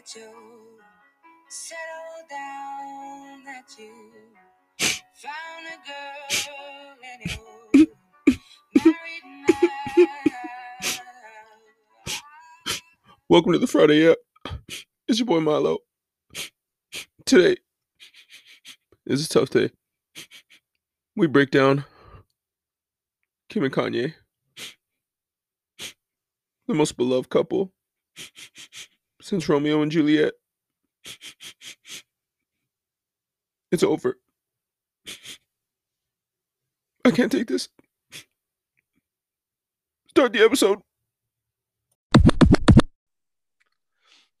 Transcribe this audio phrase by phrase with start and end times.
[0.00, 0.32] that you
[2.30, 3.92] down, that you
[5.14, 7.20] found a girl and
[7.74, 7.86] you
[8.76, 9.68] married now.
[13.28, 14.16] Welcome to the Friday app.
[15.06, 15.78] It's your boy Milo.
[17.26, 17.56] Today
[19.04, 19.70] is a tough day.
[21.14, 21.84] We break down
[23.50, 24.14] Kim and Kanye,
[26.66, 27.70] the most beloved couple
[29.20, 30.34] since Romeo and Juliet.
[33.70, 34.18] It's over.
[37.04, 37.68] I can't take this.
[40.08, 40.80] Start the episode.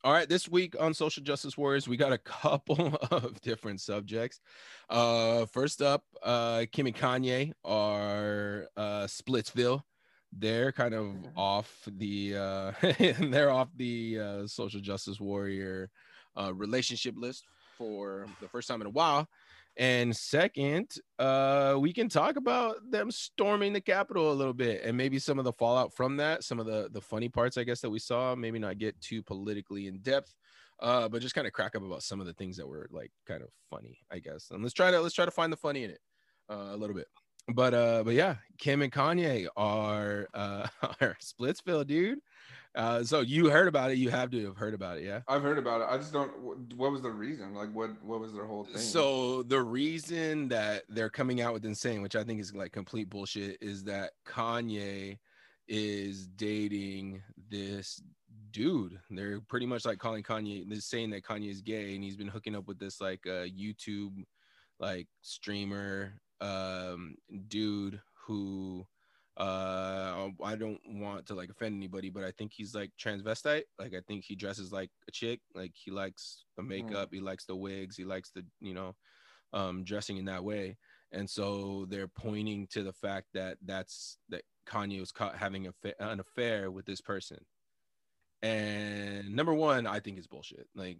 [0.02, 4.40] All right, this week on Social Justice Warriors, we got a couple of different subjects.
[4.88, 9.82] Uh, first up, uh, Kim and Kanye are uh, Splitsville.
[10.32, 12.72] They're kind of off the uh,
[13.20, 15.90] they're off the uh, Social Justice Warrior
[16.38, 17.44] uh, relationship list
[17.76, 19.28] for the first time in a while.
[19.76, 24.96] And second, uh, we can talk about them storming the Capitol a little bit and
[24.96, 27.80] maybe some of the fallout from that, some of the the funny parts, I guess,
[27.80, 28.34] that we saw.
[28.34, 30.34] Maybe not get too politically in depth,
[30.80, 33.12] uh, but just kind of crack up about some of the things that were like
[33.26, 34.50] kind of funny, I guess.
[34.50, 36.00] And let's try to let's try to find the funny in it
[36.50, 37.06] uh, a little bit.
[37.54, 40.66] But uh, but yeah, Kim and Kanye are uh
[41.00, 42.20] are Splitsville, dude.
[42.74, 43.98] Uh, so you heard about it.
[43.98, 45.22] You have to have heard about it, yeah.
[45.26, 45.88] I've heard about it.
[45.90, 46.30] I just don't.
[46.76, 47.52] What was the reason?
[47.52, 48.78] Like, what what was their whole thing?
[48.78, 53.10] So the reason that they're coming out with insane, which I think is like complete
[53.10, 55.18] bullshit, is that Kanye
[55.66, 58.00] is dating this
[58.52, 58.98] dude.
[59.10, 62.28] They're pretty much like calling Kanye, they're saying that Kanye is gay, and he's been
[62.28, 64.24] hooking up with this like uh, YouTube
[64.78, 67.16] like streamer um
[67.48, 68.86] dude who
[69.36, 73.64] uh I don't want to like offend anybody, but I think he's like transvestite.
[73.78, 75.40] Like I think he dresses like a chick.
[75.54, 78.94] Like he likes the makeup, he likes the wigs, he likes the you know
[79.52, 80.76] um dressing in that way.
[81.12, 85.72] And so they're pointing to the fact that that's that Kanye was caught having a
[85.72, 87.38] fa- an affair with this person.
[88.42, 90.68] And number one, I think is bullshit.
[90.74, 90.98] Like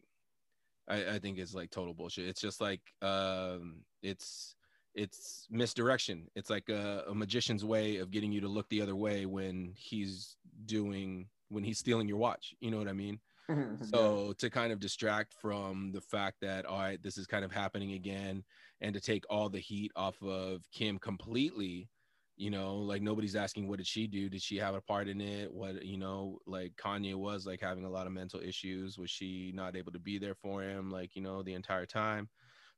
[0.88, 2.28] I, I think it's like total bullshit.
[2.28, 4.56] It's just like um it's
[4.94, 6.26] it's misdirection.
[6.34, 9.72] It's like a, a magician's way of getting you to look the other way when
[9.76, 10.36] he's
[10.66, 12.54] doing when he's stealing your watch.
[12.60, 13.20] You know what I mean?
[13.82, 17.50] So to kind of distract from the fact that all right, this is kind of
[17.50, 18.44] happening again,
[18.80, 21.88] and to take all the heat off of Kim completely,
[22.36, 24.28] you know, like nobody's asking what did she do?
[24.28, 25.52] Did she have a part in it?
[25.52, 28.98] What you know, like Kanye was like having a lot of mental issues.
[28.98, 32.28] Was she not able to be there for him, like you know, the entire time?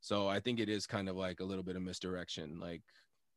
[0.03, 2.59] So I think it is kind of like a little bit of misdirection.
[2.59, 2.83] Like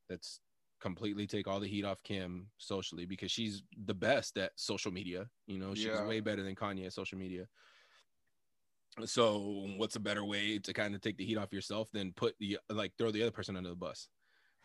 [0.09, 0.41] that's
[0.81, 5.29] completely take all the heat off Kim socially because she's the best at social media.
[5.45, 6.01] You know, she's Yeah.
[6.01, 7.47] way better than Kanye at social media.
[9.05, 12.35] So what's a better way to kind of take the heat off yourself than put
[12.39, 14.09] the like throw the other person under the bus?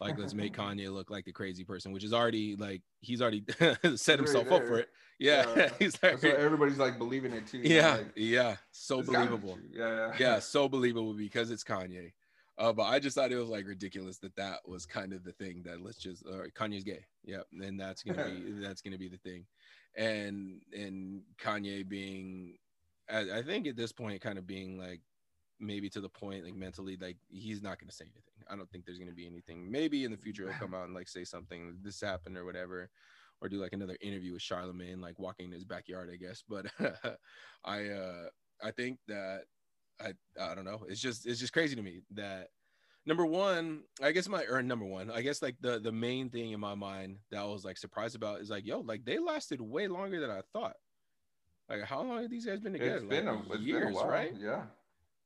[0.01, 3.45] Like let's make Kanye look like the crazy person, which is already like he's already
[3.97, 4.89] set himself up for it.
[5.19, 5.69] Yeah, Yeah.
[5.79, 7.59] he's so like, everybody's like believing it too.
[7.59, 9.59] yeah, Like, yeah, so it's gotta be believable.
[9.73, 10.13] Yeah, yeah.
[10.19, 12.13] yeah, so believable because it's Kanye.
[12.57, 15.33] Uh, but I just thought it was like ridiculous that that was kind of the
[15.33, 17.05] thing that let's just uh, Kanye's gay.
[17.25, 19.47] Yeah, and that's gonna be that's gonna be the thing,
[19.97, 22.57] and and Kanye being,
[23.11, 25.01] I, I think at this point, kind of being like
[25.61, 28.45] maybe to the point like mentally like he's not gonna say anything.
[28.51, 29.71] I don't think there's gonna be anything.
[29.71, 32.91] Maybe in the future he'll come out and like say something this happened or whatever.
[33.43, 36.45] Or do like another interview with Charlemagne, like walking in his backyard, I guess.
[36.47, 36.67] But
[37.65, 38.29] I, uh,
[38.63, 39.45] I think that
[39.99, 40.85] I I don't know.
[40.89, 42.49] It's just it's just crazy to me that
[43.07, 46.53] number one, I guess my or number one, I guess like the the main thing
[46.53, 49.61] in my mind that I was like surprised about is like, yo, like they lasted
[49.61, 50.77] way longer than I thought.
[51.69, 52.97] Like how long have these guys been together?
[52.97, 54.09] It's been a it's years, been a while.
[54.09, 54.35] right?
[54.39, 54.63] Yeah.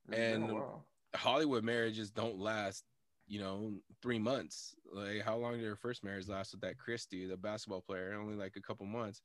[0.08, 0.82] It's been a And-
[1.14, 2.84] Hollywood marriages don't last,
[3.26, 4.74] you know, three months.
[4.84, 8.14] Like how long did her first marriage last with that Christie, the basketball player?
[8.14, 9.22] Only like a couple months.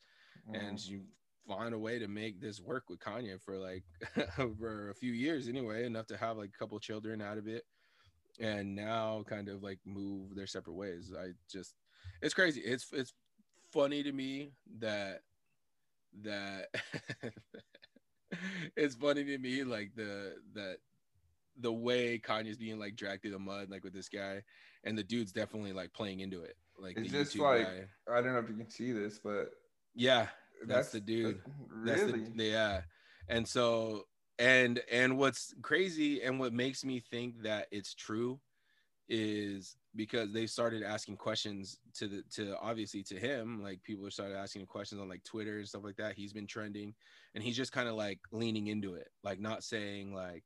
[0.54, 0.88] and Mhm.
[0.88, 1.08] you
[1.48, 3.84] find a way to make this work with Kanye for like
[4.60, 7.66] for a few years anyway, enough to have like a couple children out of it,
[8.40, 11.12] and now kind of like move their separate ways.
[11.14, 11.76] I just,
[12.22, 12.62] it's crazy.
[12.62, 13.14] It's it's
[13.72, 15.24] funny to me that
[16.22, 16.70] that
[18.76, 20.78] it's funny to me like the that
[21.60, 24.44] the way Kanye's being like dragged through the mud like with this guy,
[24.84, 26.56] and the dude's definitely like playing into it.
[26.78, 27.84] Like It's just YouTube like- guy.
[28.12, 29.50] I don't know if you can see this, but
[29.96, 30.28] Yeah,
[30.66, 31.42] That's the dude.
[31.84, 32.24] That's Really?
[32.36, 32.82] the yeah.
[33.28, 38.40] And so and and what's crazy and what makes me think that it's true
[39.10, 44.10] is because they started asking questions to the to obviously to him like people are
[44.12, 46.96] started asking questions on like twitter and stuff like that he's been trending
[47.36, 50.46] and he's just kind of like leaning into it like not saying like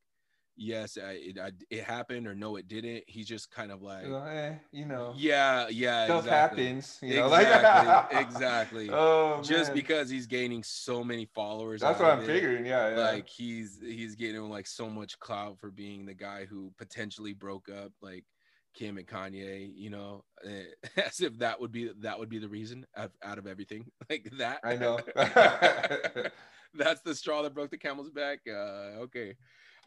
[0.55, 4.03] yes I, it, I, it happened or no it didn't he's just kind of like
[4.03, 6.65] You know, eh, you know, yeah yeah stuff exactly.
[6.65, 6.99] happens.
[7.01, 9.77] You know, exactly like exactly Oh, just man.
[9.77, 12.65] because he's gaining so many followers That's what I'm it, figuring.
[12.67, 12.97] Yeah, yeah.
[12.97, 17.69] like he's he's getting like so much clout for being the guy who potentially broke
[17.69, 18.25] up like
[18.73, 20.63] Kim and Kanye, you know, eh,
[21.05, 24.29] as if that would be that would be the reason out, out of everything like
[24.37, 24.59] that.
[24.63, 24.99] I know.
[26.75, 28.39] That's the straw that broke the camel's back.
[28.47, 29.35] Uh, okay,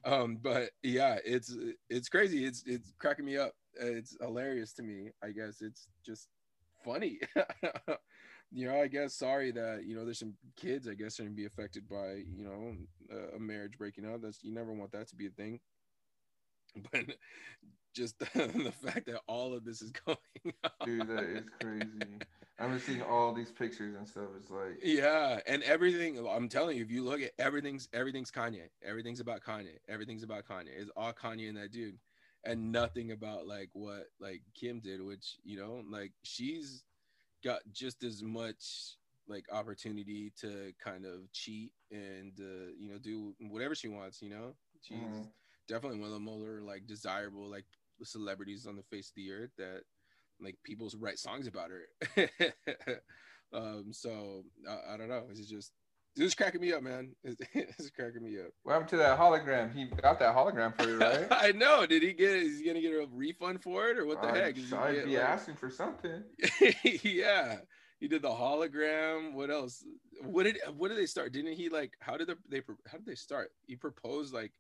[0.04, 1.56] um, but yeah, it's
[1.90, 2.44] it's crazy.
[2.44, 3.52] It's it's cracking me up.
[3.74, 5.10] It's hilarious to me.
[5.22, 6.28] I guess it's just
[6.84, 7.18] funny.
[8.52, 10.86] you know, I guess sorry that you know there's some kids.
[10.86, 12.76] I guess are gonna be affected by you know
[13.10, 14.22] a- a marriage breaking up.
[14.22, 15.58] That's you never want that to be a thing.
[16.92, 17.16] But
[17.96, 20.18] just the fact that all of this is going
[20.64, 20.70] on.
[20.84, 22.20] Dude, that is crazy.
[22.60, 24.28] I'm just seeing all these pictures and stuff.
[24.38, 26.18] It's like, Yeah, and everything.
[26.28, 28.68] I'm telling you, if you look at everything's everything's Kanye.
[28.82, 29.78] Everything's about Kanye.
[29.88, 30.68] Everything's about Kanye.
[30.76, 31.98] It's all Kanye and that dude,
[32.44, 36.84] and nothing about like what like Kim did, which you know, like she's
[37.44, 38.96] got just as much
[39.28, 44.22] like opportunity to kind of cheat and uh, you know do whatever she wants.
[44.22, 45.32] You know, she's Mhm.
[45.68, 47.66] definitely one of the more like desirable like
[48.04, 49.80] celebrities on the face of the earth that
[50.40, 52.28] like people write songs about her.
[53.52, 55.24] um, so I, I don't know.
[55.30, 55.72] It's just
[56.14, 57.14] it's just cracking me up, man.
[57.24, 58.48] It's, it's cracking me up.
[58.62, 59.74] what happened to that hologram?
[59.74, 61.26] He got that hologram for you, right?
[61.30, 61.86] I know.
[61.86, 62.30] Did he get?
[62.30, 64.56] Is he gonna get a refund for it, or what the I'd- heck?
[64.58, 66.22] Is he I'd get, be like- asking for something.
[67.04, 67.56] yeah,
[68.00, 69.34] he did the hologram.
[69.34, 69.84] What else?
[70.22, 70.58] What did?
[70.76, 71.32] What did they start?
[71.32, 71.92] Didn't he like?
[72.00, 72.62] How did the, they?
[72.90, 73.50] How did they start?
[73.66, 74.52] He proposed like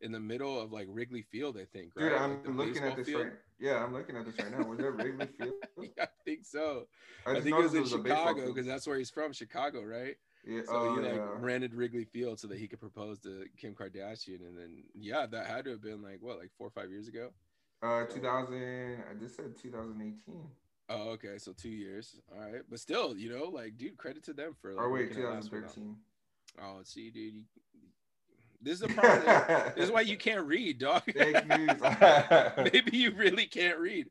[0.00, 1.94] in the middle of like Wrigley Field, I think.
[1.94, 2.20] Dude, right?
[2.20, 3.22] I'm Like, looking at this field?
[3.24, 3.32] right.
[3.58, 4.66] Yeah, I'm looking at this right now.
[4.66, 5.54] Was that Wrigley Field?
[6.00, 6.86] I think so.
[7.26, 10.16] I, I, think it was in a Chicago because that's where he's from, Chicago, right?
[10.46, 11.26] Yeah, So oh, he like yeah.
[11.38, 15.46] rented Wrigley Field so that he could propose to Kim Kardashian, and then yeah, that
[15.46, 17.30] had to have been like what, like four or five years ago.
[17.82, 18.54] Uh, 2000.
[19.10, 20.18] I just said 2018.
[20.90, 22.20] Oh, okay, so two years.
[22.30, 24.74] All right, but still, you know, like, dude, credit to them for.
[24.74, 25.96] Like, Or wait, making it last one 2013.
[26.62, 27.42] Oh, see, dude, you,
[28.64, 29.72] this is the problem.
[29.76, 31.02] this is why you can't read, dog.
[31.04, 31.80] Fake news.
[32.72, 34.08] Maybe you really can't read.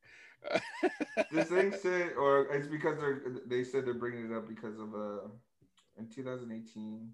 [1.31, 4.93] this thing said, or it's because they're they said they're bringing it up because of
[4.93, 5.27] uh
[5.97, 7.09] in 2018.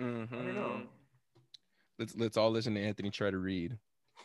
[0.00, 0.34] Mm-hmm.
[0.34, 0.82] I don't know.
[1.98, 3.78] Let's let's all listen to Anthony try to read.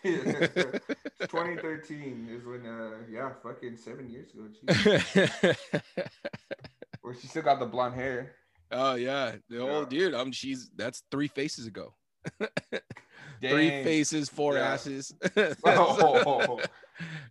[0.03, 4.47] 2013 is when uh yeah fucking seven years ago
[7.01, 8.35] where she still got the blonde hair
[8.71, 9.61] oh yeah, the Yeah.
[9.61, 10.13] old dude.
[10.13, 10.31] I'm.
[10.31, 11.93] she's that's three faces ago.
[13.39, 14.73] Three faces, four Yeah.
[14.73, 15.13] asses.
[15.65, 16.59] Oh.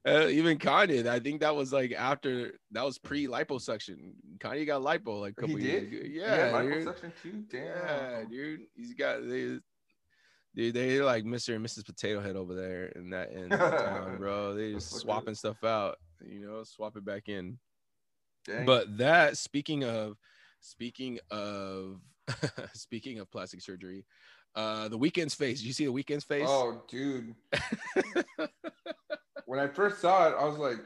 [0.07, 4.13] Uh, even Kanye, I think that was like after that was pre liposuction.
[4.39, 6.09] Kanye got lipo like a couple he years did ago.
[6.09, 8.61] yeah Yeah, section too damn yeah, dude.
[8.77, 9.59] He's got they,
[10.55, 10.75] dude.
[10.75, 11.57] They like Mr.
[11.57, 11.85] and Mrs.
[11.85, 14.55] Potato Head over there in that in town, bro.
[14.55, 17.59] They just swapping stuff out, you know, swap it back in.
[18.45, 18.65] Dang.
[18.67, 20.17] But that speaking of
[20.61, 22.01] speaking of
[22.75, 24.05] speaking of plastic surgery,
[24.55, 25.61] uh the Weeknd's face.
[25.61, 26.47] Did you see the Weeknd's face?
[26.49, 27.35] oh dude
[29.47, 30.79] when I first saw it I was like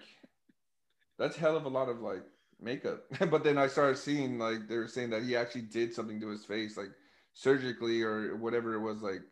[1.18, 2.23] that's hell of a lot of like
[2.61, 6.21] makeup but then I started seeing like they were saying that he actually did something
[6.21, 6.90] to his face like
[7.33, 9.23] surgically or whatever it was like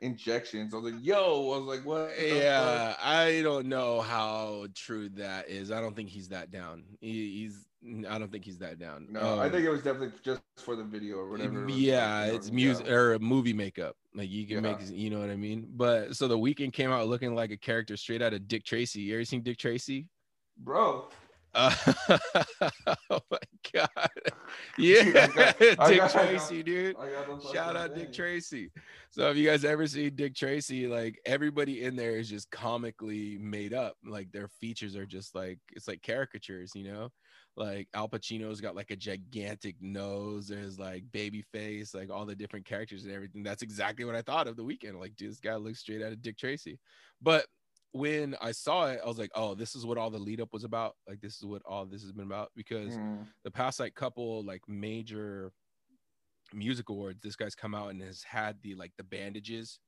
[0.00, 2.26] injections I was like yo I was like what fuck?
[2.28, 5.70] yeah, I don't know how true that is.
[5.70, 6.84] I don't think he's that down.
[7.00, 7.66] He, he's
[8.08, 9.06] I don't think he's that down.
[9.10, 11.68] No, I Um, think it was definitely just for the video or whatever.
[11.68, 12.92] yeah, it's music yeah.
[12.94, 13.96] or movie makeup.
[14.14, 14.60] Like you can Yeah.
[14.76, 15.68] make, you know what I mean.
[15.76, 19.00] But so the Weeknd came out looking like a character straight out of Dick Tracy.
[19.02, 20.06] You ever seen Dick Tracy?
[20.56, 21.08] bro.
[21.54, 21.74] Uh,
[23.10, 23.38] oh my
[23.72, 23.88] god,
[24.78, 26.96] yeah, I got- Dick I got- Tracy, dude.
[27.52, 28.12] Shout out Dick.
[28.12, 28.70] Tracy.
[29.10, 33.38] So if you guys ever see Dick Tracy, like everybody in there is just comically
[33.38, 33.96] made up.
[34.04, 37.08] Like their features are just like it's like caricatures, you know.
[37.56, 40.46] Like Al Pacino's got like a gigantic nose.
[40.46, 43.42] There's like baby face, like all the different characters and everything.
[43.42, 45.00] That's exactly what I thought of the Weeknd.
[45.00, 46.78] Like, dude, this guy looks straight out of Dick Tracy.
[47.20, 47.46] But
[47.92, 50.52] when I saw it, I was like, oh, this is what all the lead up
[50.52, 50.94] was about.
[51.08, 53.26] Like, this is what all this has been about because Mm.
[53.44, 55.52] the past like couple like major
[56.52, 59.80] music awards this guy's come out and has had the like the bandages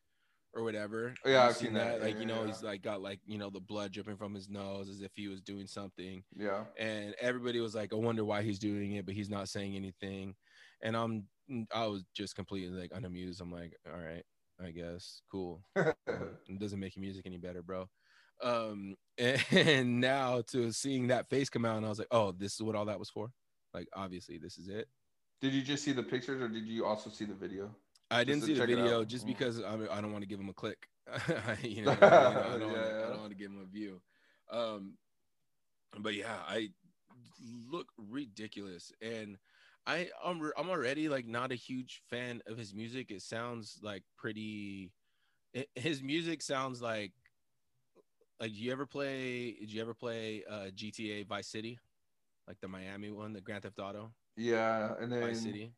[0.52, 2.00] or whatever Yeah, I've seen that.
[2.02, 4.34] like Yeah, you know yeah, he's like got like you know the blood dripping from
[4.34, 6.64] his nose as if he was doing something Yeah.
[6.78, 10.34] and everybody was like i wonder why he's doing it but he's not saying anything
[10.82, 11.28] and i'm
[11.72, 14.24] i was just completely like unamused i'm like all right
[14.64, 17.88] i guess cool it doesn't make your music any better bro
[18.42, 22.32] Um, and, and now to seeing that face come out, and I was like, oh,
[22.32, 23.30] this is what all that was for.
[23.74, 24.88] Like, obviously, this is it.
[25.42, 27.70] Did you just see the pictures or did you also see the video?
[28.10, 29.28] I didn't see the video just Mm.
[29.28, 30.78] because I, I don't want to give him a click.
[31.62, 32.02] you know, I, mean?
[32.02, 33.02] I don't, Yeah.
[33.04, 34.00] I don't want to give him a view.
[34.50, 34.96] Um,
[35.98, 36.70] but yeah, I
[37.70, 39.36] look ridiculous, and
[39.90, 43.10] I I'm I'm already like not a huge fan of his music.
[43.10, 44.92] It sounds like pretty.
[45.56, 47.12] i his music sounds like
[48.40, 48.52] like.
[48.52, 49.52] Do you ever play?
[49.60, 51.78] Did you ever play uh, GTA Vice City,
[52.46, 55.72] like the Miami one, the Grand Theft Auto Yeah, and then Vice City?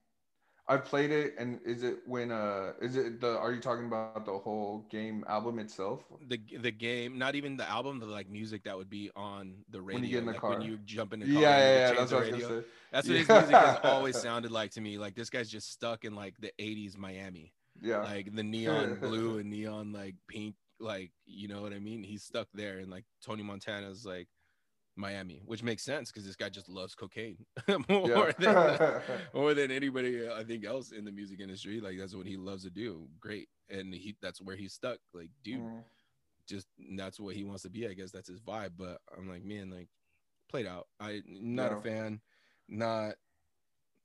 [0.69, 4.09] I played it, and is it when uh is it the are you talking about
[4.09, 5.87] the whole game album itself?
[6.21, 9.81] the the game, not even the album, the like music that would be on the
[9.81, 9.91] radio.
[9.91, 11.59] When you get in the like when you jump in the Yeah, car.
[11.59, 11.93] yeah, you yeah.
[11.95, 12.53] That's what I was.
[12.93, 14.99] That's what his music has always sounded like to me.
[14.99, 19.39] Like this guy's just stuck in like the '80s Miami, Yeah, like the neon blue
[19.39, 22.03] and neon like pink, like you know what I mean.
[22.03, 24.29] He's stuck there, and like Tony Montana's like
[24.97, 27.47] Miami, which makes sense because this guy just loves cocaine
[27.89, 28.79] more than
[29.33, 31.81] more than anybody uh, I think else in the music industry.
[31.81, 33.09] Like that's what he loves to do.
[33.21, 34.99] Great, and he that's where he's stuck.
[35.15, 35.83] Like dude Mm.
[36.47, 37.87] just that's what he wants to be.
[37.89, 38.73] I guess that's his vibe.
[38.77, 39.89] But I'm like, man, like
[40.49, 40.89] played out.
[41.01, 41.79] I not Yeah.
[41.79, 42.21] a fan,
[42.69, 43.15] not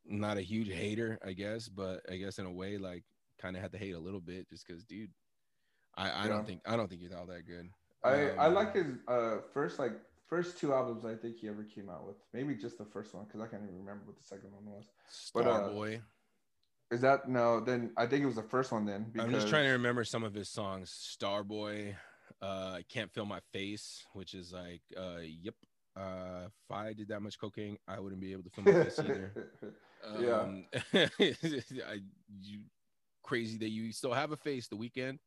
[0.05, 3.03] not a huge hater, I guess, but I guess in a way, like
[3.39, 5.11] kind of had to hate a little bit just because, dude,
[5.97, 6.29] I I Yeah.
[6.29, 7.69] don't think I don't think he's all that good.
[8.03, 9.93] I I Um, like his uh first like
[10.27, 12.17] first two albums I think he ever came out with.
[12.33, 14.85] Maybe just the first one because I can't even remember what the second one was.
[15.35, 16.01] Uh, Starboy.
[16.91, 17.59] Is that no?
[17.59, 18.85] Then I think it was the first one.
[18.85, 21.17] Then I'm just trying to remember some of his songs.
[21.19, 21.95] Starboy,
[22.41, 25.55] uh, I can't feel my face, which is like, uh, yep.
[25.97, 28.99] Uh, if I did that much cocaine, I wouldn't be able to feel my face
[28.99, 29.51] either.
[30.19, 30.41] Yeah.
[30.41, 32.01] Um, I,
[32.39, 32.59] you
[33.23, 34.67] crazy that you still have a face.
[34.67, 35.17] The Weeknd,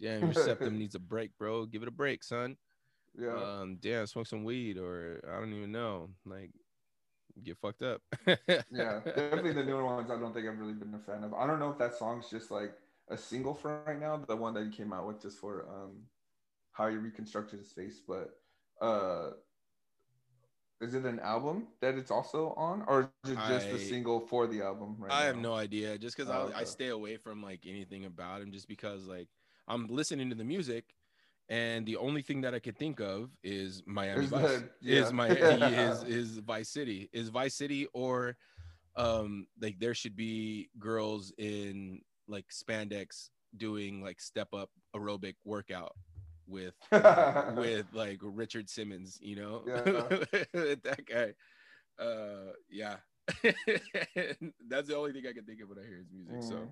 [0.00, 1.66] damn, your septum needs a break, bro.
[1.66, 2.56] Give it a break, son.
[3.18, 3.44] Yeah.
[3.60, 6.50] Um, damn, smoke some weed, or I don't even know, like
[7.42, 8.02] get fucked up.
[8.70, 10.10] yeah, definitely the newer ones.
[10.10, 11.34] I don't think I've really been a fan of.
[11.34, 12.74] I don't know if that song's just like
[13.08, 16.02] a single for right now, the one that he came out with just for um
[16.72, 18.00] how he reconstructed his face.
[18.06, 18.38] But
[18.80, 19.30] uh,
[20.80, 24.20] is it an album that it's also on, or is it just I- the single
[24.20, 24.96] for the album?
[24.98, 28.04] Right I have no idea, just because Oh, I, I stay away from like anything
[28.04, 29.28] about him, just because like
[29.68, 30.94] I'm listening to the music.
[31.48, 34.42] And the only thing that I could think of is Miami Is Vice.
[34.60, 35.02] that- yeah.
[35.02, 37.10] Is my is is Vice City.
[37.12, 38.36] Is Vice City or
[38.96, 45.92] um like there should be girls in like spandex doing like step up aerobic workout
[46.46, 49.82] with with like Richard Simmons, you know, Yeah.
[50.52, 51.34] that guy.
[52.02, 52.96] Uh, yeah,
[54.68, 56.42] that's the only thing I can think of when I hear his music.
[56.42, 56.68] So Mm.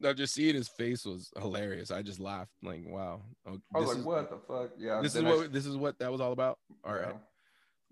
[0.00, 1.90] no, just seeing his face was hilarious.
[1.90, 3.22] I just laughed like, wow.
[3.46, 4.70] Oh, I was this like, is, what the fuck?
[4.78, 5.00] Yeah.
[5.02, 6.58] This is I- what this is what that was all about.
[6.84, 7.14] All right.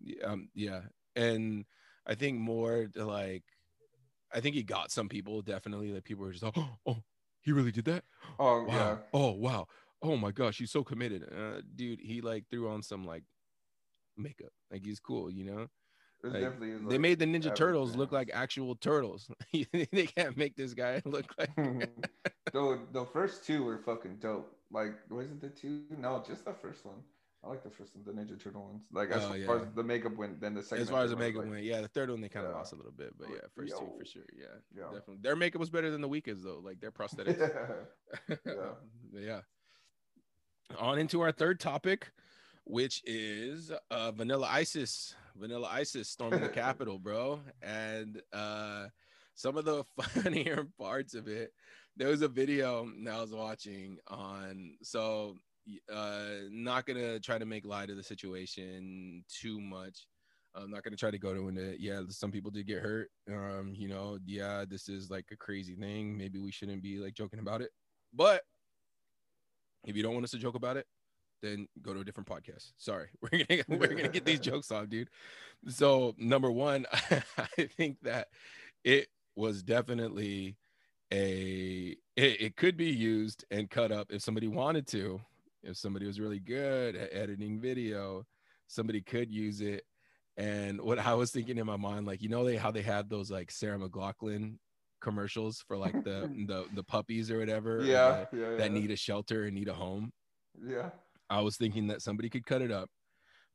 [0.03, 0.25] yeah.
[0.27, 0.81] Um, yeah,
[1.17, 1.65] and
[2.07, 3.45] I think more to like,
[4.35, 5.93] I think he got some people definitely.
[5.93, 7.03] Like people were just, oh, oh,
[7.41, 8.05] he really did that.
[8.39, 8.67] Oh Wow.
[8.75, 8.97] yeah.
[9.13, 9.67] Oh wow.
[10.03, 11.23] Oh my gosh, he's so committed.
[11.33, 13.23] Uh, dude, he like threw on some like
[14.17, 14.51] makeup.
[14.71, 15.69] Like he's cool, you know.
[16.25, 19.29] Like, they like- made the Ninja Turtles look like actual turtles.
[19.53, 21.55] they can't make this guy look like.
[22.53, 24.55] the the first two were fucking dope.
[24.71, 25.83] Like, wasn't the two?
[25.99, 26.97] No, just the first one.
[27.45, 28.85] I like the first one, the Ninja Turtle ones.
[28.93, 30.83] Like as Oh, far as the makeup went, then the second.
[30.83, 32.59] As far as the makeup like, went, yeah, the third one they kind of Yeah.
[32.59, 34.85] lost a little bit, but yeah, first two for sure, yeah, Yeah.
[34.85, 35.17] definitely.
[35.23, 37.41] Their makeup was better than the Weeknd's though, like their prosthetics.
[38.47, 38.71] Yeah.
[39.13, 39.41] yeah.
[40.79, 42.13] On into our third topic,
[42.65, 45.17] which is uh Vanilla Isis.
[45.37, 47.41] Vanilla Isis storming the Capitol, bro.
[47.63, 48.87] And uh
[49.35, 51.53] some of the funnier parts of it.
[51.97, 55.37] There was a video that I was watching on so
[55.93, 60.07] uh not gonna try to make light of the situation too much.
[60.55, 63.11] I'm not gonna try to go to into yeah, some people did get hurt.
[63.29, 66.17] Um, you know, yeah, this is like a crazy thing.
[66.17, 67.71] Maybe we shouldn't be like joking about it.
[68.13, 68.43] But
[69.85, 70.87] if you don't want us to joke about it,
[71.43, 72.73] then go to a different podcast.
[72.79, 75.11] Sorry, we're gonna we're gonna get these jokes off, dude.
[75.69, 76.87] So number one,
[77.39, 78.29] I think that
[78.85, 80.57] it was definitely
[81.13, 85.21] a it, it could be used and cut up if somebody wanted to.
[85.63, 88.27] If somebody was really good at editing video,
[88.67, 89.85] somebody could use it.
[90.37, 93.09] And what I was thinking in my mind, like you know, they how they had
[93.11, 94.57] those like Sarah McLachlan
[95.01, 98.57] commercials for like the the the puppies or whatever, or yeah, the- yeah, yeah.
[98.57, 100.13] that need a shelter and need a home.
[100.67, 100.91] Yeah.
[101.33, 102.91] I was thinking that somebody could cut it up,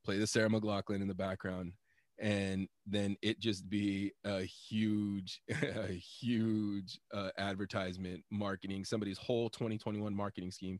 [0.03, 1.74] play the Sarah McLachlan in the background,
[2.19, 10.15] and then it just be a huge, a huge uh, advertisement marketing, somebody's whole 2021
[10.15, 10.79] marketing scheme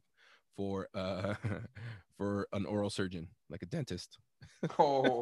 [0.56, 1.36] for uh
[2.18, 4.18] for an oral surgeon, like a dentist.
[4.80, 5.22] Oh.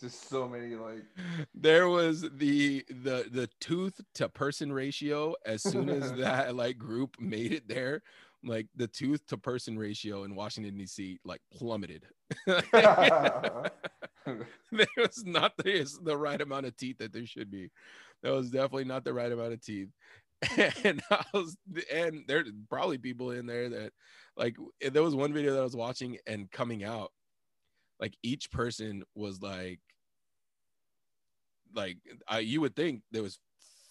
[0.00, 1.04] Just so many like
[1.54, 7.16] there was the the the tooth to person ratio as soon as that like group
[7.18, 8.02] made it there
[8.44, 12.04] like the tooth to person ratio in washington dc like plummeted.
[14.70, 17.70] There was not the, the right amount of teeth that there should be.
[18.22, 19.88] That was definitely not the right amount of teeth.
[20.84, 21.56] And I was
[21.92, 23.92] and there's probably people in there that
[24.36, 27.10] like there was one video that I was watching and coming out
[27.98, 29.80] like each person was like
[31.74, 33.38] like I you would think there was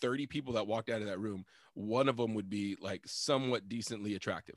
[0.01, 1.45] 30 people that walked out of that room
[1.77, 4.55] one of them would be like somewhat decently attractive.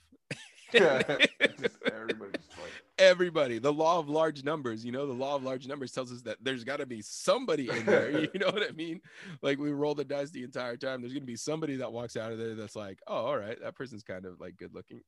[0.73, 1.09] Just
[1.93, 3.59] everybody just like everybody.
[3.59, 6.39] The law of large numbers you know the law of large numbers tells us that
[6.41, 9.01] there's got to be somebody in there you know what i mean?
[9.43, 11.01] Like we roll the dice the entire time.
[11.03, 13.75] There's gonna be somebody that walks out of there that's like oh all right that
[13.75, 15.01] person's kind of like good looking.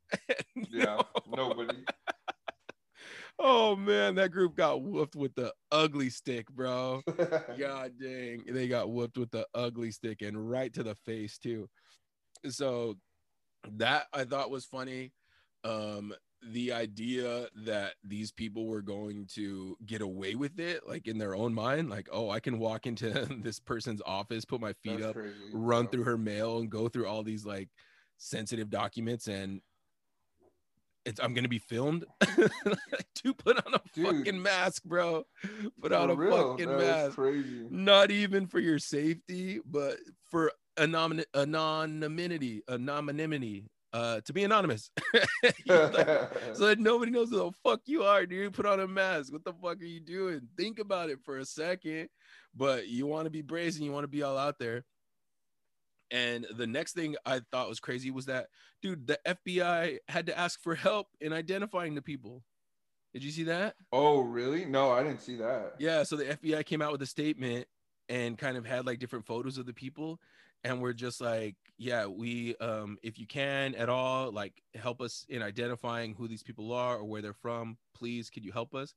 [0.71, 1.85] Yeah, nobody.
[3.39, 7.01] Oh man that group got whooped with the ugly stick bro
[7.59, 11.69] god dang they got whooped with the ugly stick and right to the face too
[12.49, 12.97] so
[13.73, 15.13] that i thought was funny
[15.65, 16.13] um
[16.51, 21.37] the idea that these people were going to get away with it like in their
[21.37, 23.09] own mind like oh i can walk into
[23.43, 25.35] this person's office put my feet That's up crazy.
[25.53, 25.91] run Yeah.
[25.91, 27.69] through her mail and go through all these like
[28.19, 29.61] sensitive documents and
[31.05, 32.05] it's i'm gonna be filmed
[33.15, 34.07] to put on a Dude.
[34.07, 35.25] fucking mask bro
[35.81, 37.67] put on a real, fucking mask Crazy.
[37.71, 39.97] not even for your safety but
[40.31, 44.91] for anon- anonymity anonymity uh to be anonymous
[45.43, 45.55] Like,
[46.55, 48.53] so that nobody knows who the fuck you are, dude.
[48.55, 49.33] Put on a mask.
[49.33, 50.43] What the fuck are you doing?
[50.57, 52.09] Think about it for a second.
[52.55, 54.85] But you want to be brazen, you want to be all out there.
[56.13, 58.49] And the next thing I thought was crazy was that,
[58.83, 62.45] dude, the FBI had to ask for help in identifying the people.
[63.15, 63.75] Did you see that?
[63.93, 64.65] oh, really?
[64.65, 65.75] No, I didn't see that.
[65.79, 66.03] Yeah.
[66.03, 67.67] So the FBI came out with a statement
[68.09, 70.21] and kind of had like different photos of the people.
[70.65, 75.27] And we're just like, yeah, we, um, if you can at all, like help us
[75.29, 78.95] in identifying who these people are or where they're from, please, could you help us?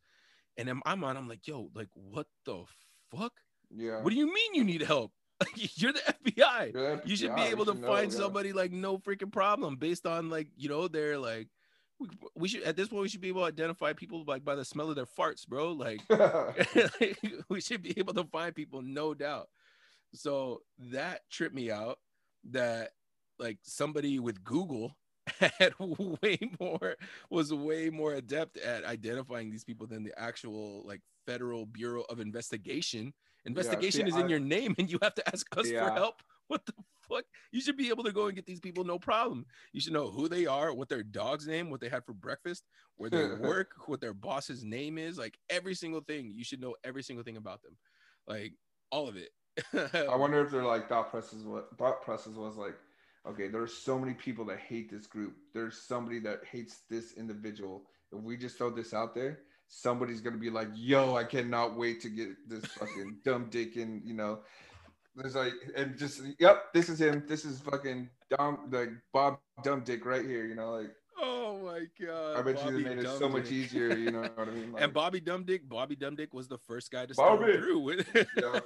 [0.58, 2.64] And I'm on, I'm like, yo, like, what the
[3.12, 3.34] fuck?
[3.70, 4.02] Yeah.
[4.02, 5.12] What do you mean you need help?
[5.56, 6.74] You're the FBI.
[6.74, 10.06] You're You should FBI, be able to should find somebody like no freaking problem based
[10.06, 11.48] on like, you know, they're like,
[12.00, 14.56] we, we should at this point we should be able to identify people like by
[14.56, 15.72] the smell of their farts, bro.
[15.72, 16.02] Like
[17.50, 19.50] we should be able to find people, no doubt.
[20.14, 22.00] So that tripped me out
[22.52, 22.92] that
[23.40, 24.96] like somebody with Google
[25.60, 26.96] had way more
[27.30, 32.20] was way more adept at identifying these people than the actual like Federal Bureau of
[32.20, 33.14] Investigation.
[33.46, 36.22] Investigation see, is in I- your name and you have to ask us for help.
[36.48, 36.74] What the
[37.10, 37.24] fuck?
[37.52, 39.46] You should be able to go and get these people no problem.
[39.74, 42.64] You should know who they are, what their dog's name, what they had for breakfast,
[42.98, 46.32] where they work, what their boss's name is, like every single thing.
[46.36, 47.78] You should know every single thing about them,
[48.28, 48.54] like
[48.92, 49.30] all of it.
[49.74, 52.76] I wonder if they're like thought process what thought process was like,
[53.28, 55.36] okay, there's so many people that hate this group.
[55.54, 57.84] There's somebody that hates this individual.
[58.12, 62.02] If we just throw this out there, somebody's gonna be like, yo, I cannot wait
[62.02, 64.40] to get this fucking dumb dick in, you know.
[65.16, 67.24] There's like and just yep, this is him.
[67.28, 71.86] This is fucking dumb like Bob Dumb Dick right here, you know, like oh my
[72.06, 72.38] god!
[72.38, 74.74] I bet you Bobby they made it so much easier, you know what I mean?
[74.74, 77.54] Like, and Bobby Dumb Dick, Bobby Dumb Dick was the first guy to start Bobby!
[77.54, 78.08] through with.
[78.14, 78.60] Yeah.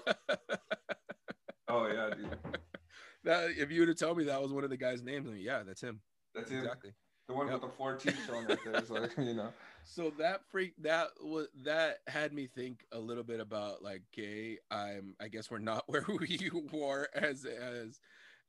[1.68, 2.38] oh yeah, dude.
[3.24, 5.64] that if you were to tell me that was one of the guy's names, yeah,
[5.66, 6.02] that's him.
[6.34, 6.60] That's him.
[6.60, 6.92] Exactly.
[7.30, 7.62] The one Yep.
[7.62, 8.82] with the four teeth showing right there.
[8.90, 9.54] Like, you know.
[9.84, 14.58] So that freak that was that had me think a little bit about like, okay,
[14.72, 18.00] I'm I guess we're not where we were as as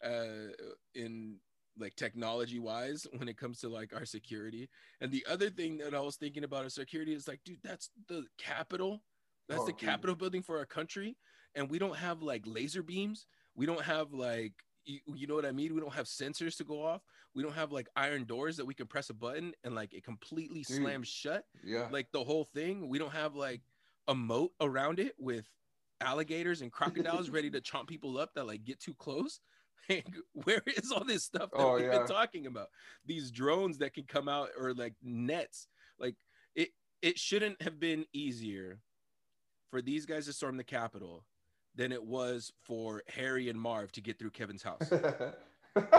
[0.02, 0.52] uh
[0.94, 1.36] in
[1.78, 4.70] like technology wise when it comes to like our security.
[5.02, 7.90] And the other thing that I was thinking about our security is like, dude, that's
[8.08, 9.02] the Capitol.
[9.46, 9.90] That's Oh, the dude.
[9.90, 11.18] Capitol building for our country.
[11.54, 13.26] And we don't have like laser beams.
[13.54, 15.74] We don't have like you, you know what I mean?
[15.74, 17.02] We don't have sensors to go off.
[17.34, 20.04] We don't have like iron doors that we can press a button and like it
[20.04, 20.78] completely Dude.
[20.82, 21.44] slams shut.
[21.64, 21.88] Yeah.
[21.90, 22.88] Like the whole thing.
[22.88, 23.62] We don't have like
[24.08, 25.48] a moat around it with
[26.00, 29.40] alligators and crocodiles ready to chomp people up that like get too close.
[29.88, 30.06] Like,
[30.44, 31.98] where is all this stuff that Oh, we've yeah.
[31.98, 32.68] been talking about?
[33.06, 35.66] These drones that can come out or like nets.
[35.98, 36.14] Like
[36.54, 36.68] it
[37.02, 38.78] it shouldn't have been easier
[39.70, 41.24] for these guys to storm the Capitol
[41.76, 44.90] than it was for Harry and Marv to get through Kevin's house.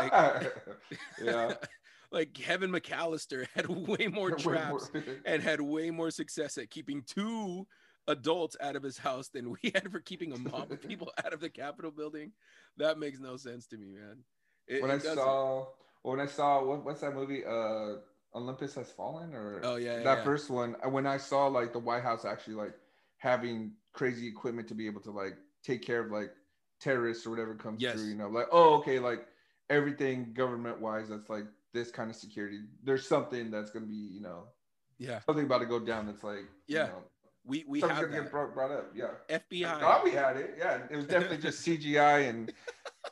[1.22, 1.54] yeah.
[2.12, 6.70] like Kevin McAllister had way more Way traps more- and had way more success at
[6.70, 7.66] keeping two
[8.08, 11.34] adults out of his house than we had for keeping a mob of people out
[11.34, 12.32] of the Capitol building.
[12.78, 14.18] That makes no sense to me, man.
[14.68, 15.16] It- when it I doesn't.
[15.18, 15.68] saw
[16.04, 17.44] when I saw what, what's that movie?
[17.46, 17.98] Uh,
[18.34, 20.24] Olympus Has Fallen, or Oh yeah, yeah, that yeah.
[20.24, 20.76] first one.
[20.90, 22.74] When I saw like the White House actually like
[23.18, 26.32] having crazy equipment to be able to like take care of like
[26.80, 27.96] terrorists or whatever comes Yes.
[27.96, 28.06] through.
[28.06, 29.28] You know, like oh okay, like
[29.70, 32.60] everything government wise that's like this kind of security.
[32.84, 34.44] There's something that's gonna be you know
[34.98, 35.20] yeah.
[35.26, 36.06] something about to go down.
[36.08, 37.04] That's like Yeah, you know,
[37.46, 38.92] We we something's have gonna get brought, brought up.
[38.94, 39.08] Yeah.
[39.30, 39.80] I FBI.
[39.80, 40.56] thought we had it.
[40.58, 42.52] Yeah, it was definitely just CGI and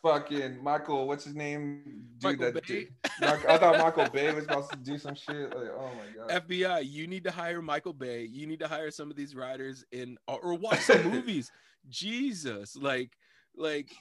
[0.02, 1.08] fucking Michael.
[1.08, 2.04] What's his name?
[2.20, 2.90] Dude, Michael that Bay.
[3.22, 5.56] Mark- I thought Michael Bay was supposed to do some shit.
[5.56, 6.48] Like, oh my god.
[6.48, 8.24] FBI, you need to hire Michael Bay.
[8.26, 11.52] You need to hire some of these writers in or, or watch some movies.
[11.88, 13.12] Jesus, like,
[13.56, 13.92] like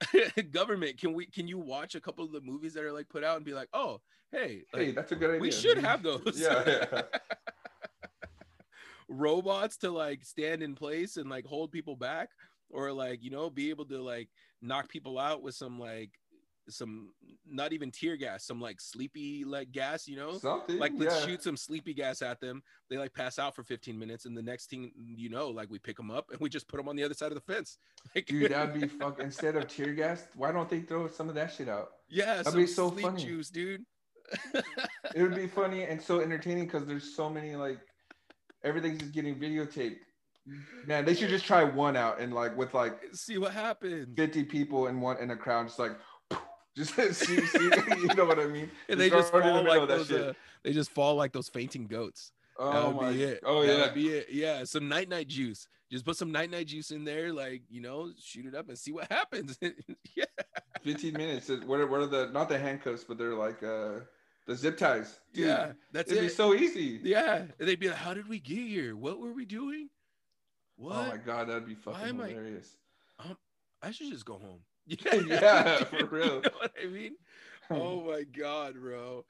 [0.52, 0.98] government.
[0.98, 1.26] Can we?
[1.26, 3.54] Can you watch a couple of the movies that are like put out and be
[3.54, 5.40] like, oh, hey, like, hey, that's a good idea.
[5.40, 6.34] we should have those.
[6.34, 7.02] Yeah, yeah.
[9.08, 12.30] robots to like stand in place and like hold people back,
[12.70, 14.28] or like you know be able to like
[14.60, 16.10] knock people out with some like
[16.68, 17.10] some
[17.46, 20.78] not even tear gas, some like sleepy like gas, you know Something.
[20.78, 21.26] like let's yeah.
[21.26, 24.42] shoot some sleepy gas at them they like pass out for 15 minutes and the
[24.42, 26.96] next thing you know like we pick them up and we just put them on
[26.96, 27.78] the other side of the fence
[28.14, 29.20] like Dude, that'd be fuck.
[29.20, 31.88] Instead of tear gas, why don't they throw some of that shit out?
[32.08, 33.24] yeah that'd be so funny.
[33.24, 33.84] juice dude
[35.14, 37.78] It would be funny and so entertaining because there's so many like
[38.64, 39.96] everything's just getting videotaped.
[40.86, 44.44] Man, they should just try one out and like with like see what happens 50
[44.44, 45.92] people in one in a crowd, just like
[46.76, 48.70] just see, see you know what I mean?
[48.88, 50.32] and they just it the fall like those uh,
[50.62, 53.84] they just fall like those fainting goats oh my be it oh that yeah.
[53.84, 57.04] would be it yeah some night night juice just put some night night juice in
[57.04, 59.58] there like you know shoot it up and see what happens
[60.16, 60.24] yeah
[60.82, 61.50] 15 minutes.
[61.66, 64.00] What are, what are the not the handcuffs, but they're like uh
[64.46, 65.20] the zip ties.
[65.32, 67.00] Dude, yeah that's it'd it be so easy.
[67.02, 69.88] yeah and they'd be like how did we get here what were we doing
[70.76, 72.76] what Oh my god, that'd be fucking am I- hilarious.
[73.84, 74.60] I should just go home.
[74.86, 76.26] Yeah, dude, for real.
[76.26, 77.16] You know what I mean?
[77.70, 79.24] Oh my god, bro.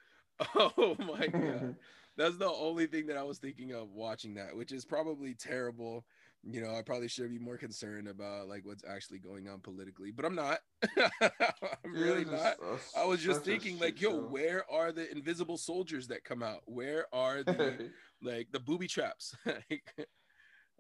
[0.55, 1.77] Oh my god.
[2.17, 6.05] That's the only thing that I was thinking of watching that, which is probably terrible.
[6.45, 10.11] You know, I probably should be more concerned about like what's actually going on politically,
[10.11, 10.59] but I'm not.
[10.99, 12.57] I'm really not.
[12.97, 16.63] I was just thinking, like, yo, where are the invisible soldiers that come out?
[16.67, 19.37] Where are the like the booby traps?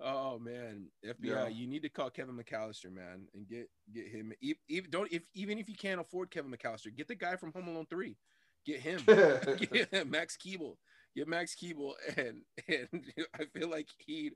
[0.01, 1.49] Oh man, FBI, Yeah.
[1.49, 4.33] you need to call Kevin McAllister, man, and get get him.
[4.41, 7.69] Even don't if even if you can't afford Kevin McAllister, get the guy from Home
[7.69, 8.17] Alone Three.
[8.65, 9.03] Get him.
[9.07, 10.77] get Max Keeble.
[11.17, 14.33] Get Max Keeble, and and I feel like he'd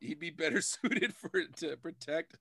[0.00, 2.36] he'd be better suited for to protect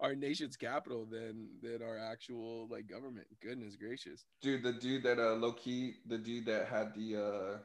[0.00, 3.26] our nation's capital than than our actual like government.
[3.40, 4.24] Goodness gracious.
[4.42, 7.58] dude, the dude that uh low key, the dude that had the uh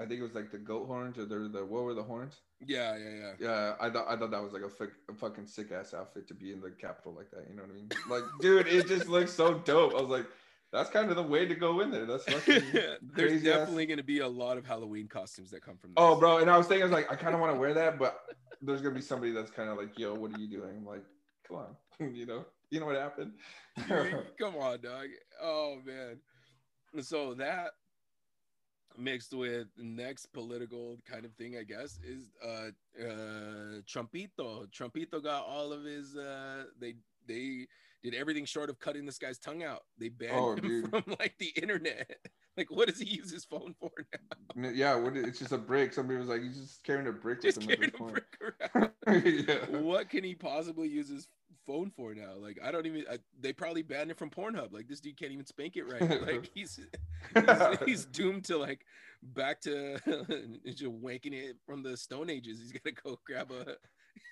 [0.00, 2.40] I think it was like the goat horns or the the what were the horns?
[2.66, 3.32] Yeah, yeah, yeah.
[3.38, 6.26] Yeah, I thought I thought that was like a, fuck, a fucking sick ass outfit
[6.28, 7.46] to be in the Capitol like that.
[7.48, 7.88] You know what I mean?
[8.08, 9.94] Like, dude, it just looks so dope.
[9.94, 10.26] I was like,
[10.72, 12.06] that's kind of the way to go in there.
[12.06, 15.62] That's fucking There's crazy ass- definitely going to be a lot of Halloween costumes that
[15.62, 15.92] come from.
[15.96, 16.16] Oh, this.
[16.16, 17.74] Oh, bro, and I was thinking, I was like, I kind of want to wear
[17.74, 18.20] that, but
[18.62, 20.76] there's gonna be somebody that's kind of like, yo, what are you doing?
[20.78, 21.04] I'm like,
[21.46, 23.32] come on, you know, you know what happened?
[23.88, 25.08] Come on, dog.
[25.42, 26.20] Oh man.
[27.02, 27.70] So that
[28.98, 34.66] mixed with next political kind of thing, I guess, is uh uh Trumpito.
[34.70, 36.94] Trumpito got all of his uh they
[37.26, 37.66] they
[38.02, 39.82] did everything short of cutting this guy's tongue out.
[39.98, 40.90] They banned Oh, him dude.
[40.90, 42.10] from like the internet.
[42.56, 43.90] Like what does he use his phone for
[44.56, 44.68] now?
[44.74, 45.94] yeah, what, it's just a brick.
[45.94, 48.02] Somebody was like, he's just carrying a brick with Just him at carrying this a
[48.02, 48.12] point.
[48.14, 49.46] brick around.
[49.72, 49.78] yeah.
[49.80, 51.28] what can he possibly use his
[51.66, 52.34] phone for now?
[52.38, 53.04] Like, I don't even.
[53.10, 54.72] I, they probably banned it from Pornhub.
[54.72, 56.00] Like, this dude can't even spank it right.
[56.26, 56.80] Like, he's
[57.34, 58.84] he's, he's doomed to like
[59.22, 59.98] back to
[60.66, 62.58] just wanking it from the Stone Ages.
[62.60, 63.76] He's gotta go grab a.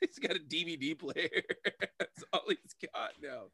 [0.00, 1.28] He's got a DVD player.
[1.98, 3.44] That's all he's got now.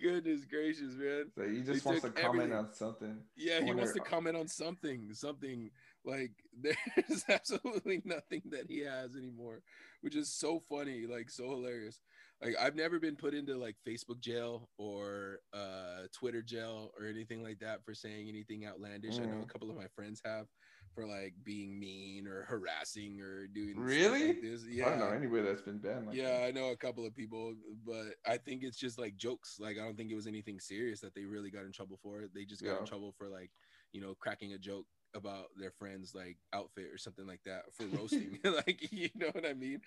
[0.00, 1.30] Goodness gracious, man.
[1.36, 2.58] So he just They wants to took comment everything.
[2.66, 3.16] on something.
[3.36, 5.70] Yeah, he wants to comment on something, something
[6.04, 9.62] like there's absolutely nothing that he has anymore,
[10.00, 12.00] which is so funny, like so hilarious.
[12.42, 17.42] Like I've never been put into like Facebook jail or uh Twitter jail or anything
[17.42, 19.18] like that for saying anything outlandish.
[19.18, 20.46] I know a couple of my friends have
[20.94, 24.28] for like being mean or harassing or doing Really?
[24.28, 24.64] like this.
[24.68, 24.86] Yeah.
[24.86, 26.06] I don't know anybody that's been banned.
[26.06, 27.54] Like Yeah, I know a couple of people,
[27.86, 29.58] but I think it's just like jokes.
[29.60, 32.24] Like I don't think it was anything serious that they really got in trouble for.
[32.34, 33.50] They just got in trouble for like,
[33.92, 37.84] you know, cracking a joke about their friend's like outfit or something like that for
[37.96, 38.38] roasting.
[38.44, 39.80] like, you know what I mean?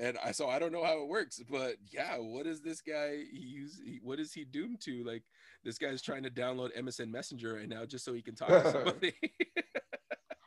[0.00, 3.16] And I so I don't know how it works, but yeah, what is this guy
[3.32, 3.80] use?
[3.84, 5.02] he- What is he doomed to?
[5.04, 5.24] Like
[5.64, 8.70] this guy's trying to download MSN Messenger right now just so he can talk to
[8.72, 9.14] somebody.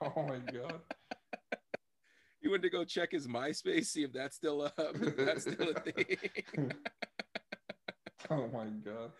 [0.01, 0.79] Oh my god.
[2.41, 4.95] he went to go check his MySpace, see if that's still up.
[5.17, 6.71] that's still a thing.
[8.29, 9.11] Oh my god.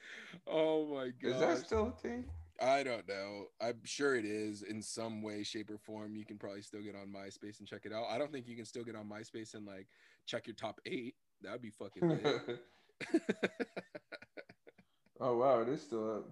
[0.48, 1.34] Oh my god.
[1.36, 2.24] Is that still a thing?
[2.62, 3.46] I don't know.
[3.60, 6.16] I'm sure it is in some way, shape, or form.
[6.16, 8.06] You can probably still get on MySpace and check it out.
[8.10, 9.88] I don't think you can still get on MySpace and like
[10.28, 11.16] check your top eight.
[11.42, 12.20] That'd be fucking
[15.20, 16.30] oh wow, it is still up.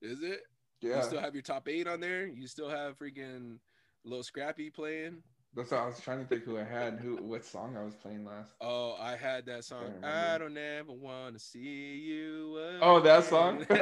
[0.00, 0.42] is it?
[0.80, 0.98] Yeah.
[0.98, 2.26] You still have your top eight on there?
[2.26, 3.58] You still have freaking
[4.04, 5.22] little Scrappy playing?
[5.54, 7.94] That's what I was trying to think who I had, who what song I was
[7.94, 8.54] playing last.
[8.60, 9.84] Oh, I had that song.
[10.00, 12.58] Can't I don't ever want to see you.
[12.80, 13.66] Oh, that song?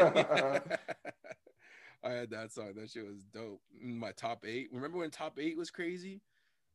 [2.02, 2.72] again." I had that song.
[2.76, 3.60] That shit was dope.
[3.84, 4.68] Mm, my top eight.
[4.72, 6.20] Remember when top eight was crazy?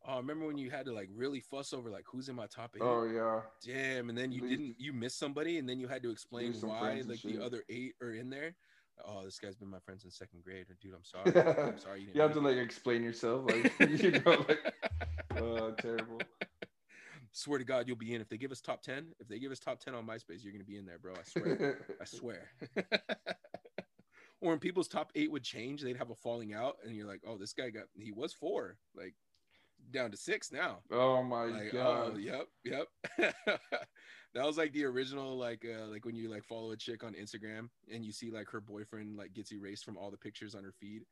[0.07, 2.75] Oh, remember when you had to like really fuss over like who's in my top
[2.75, 2.83] eight?
[2.83, 3.41] Oh yeah.
[3.65, 7.01] Damn, and then you didn't you missed somebody, and then you had to explain why
[7.07, 8.55] like the other eight are in there.
[9.03, 10.67] Oh, this guy's been my friend since second grade.
[10.81, 11.25] Dude, I'm sorry.
[11.67, 12.01] I'm sorry.
[12.01, 14.73] You, You have to like explain yourself, like you know, like
[15.37, 16.21] oh terrible.
[17.31, 18.21] Swear to God, you'll be in.
[18.21, 20.53] If they give us top ten, if they give us top ten on MySpace, you're
[20.53, 21.13] gonna be in there, bro.
[21.13, 21.85] I swear.
[21.99, 22.47] I swear.
[24.45, 27.21] Or when people's top eight would change, they'd have a falling out, and you're like,
[27.27, 29.13] oh, this guy got he was four, like
[29.91, 30.79] down to six now.
[30.91, 32.13] oh my like god.
[32.15, 32.87] oh yep yep
[34.33, 37.13] that was like the original like uh like when you like follow a chick on
[37.13, 40.63] instagram and you see like her boyfriend like gets erased from all the pictures on
[40.63, 41.03] her feed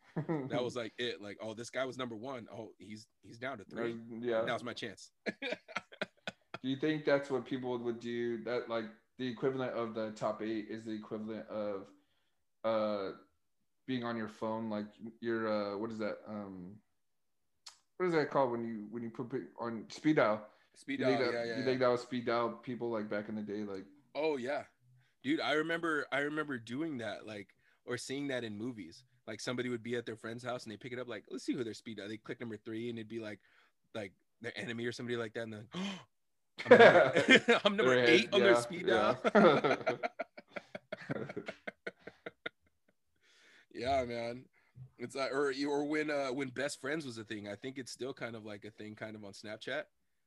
[0.50, 2.48] that was like it like oh this guy was number one.
[2.52, 4.44] Oh, he's he's down to three yeah.
[4.44, 5.12] now's my chance
[6.64, 8.42] Do you think that's what people would do?
[8.46, 8.86] That like
[9.20, 11.88] the equivalent of the top eight is the equivalent of
[12.64, 13.12] uh
[13.88, 14.86] being on your phone, like
[15.22, 16.18] your uh what is that?
[16.28, 16.76] Um
[17.98, 20.42] what is that called when you when you put on speed dial?
[20.76, 21.66] speed You dial think, that, yeah yeah, you yeah.
[21.66, 24.64] think that was speed dial people like back in the day, like oh yeah
[25.24, 27.50] dude i remember i remember doing that like
[27.86, 30.78] or seeing that in movies like somebody would be at their friend's house and they
[30.78, 32.98] pick it up like let's see who their speed dial they click number three and
[32.98, 33.40] it'd be like
[33.96, 35.68] like their enemy or somebody like that and then
[36.66, 39.18] I'm number, I'm number eight on their speed dial
[43.74, 44.46] Yeah, man.
[44.98, 47.48] It's like, or or when uh when best friends was a thing.
[47.48, 49.84] I think it's still kind of like a thing, kind of on Snapchat.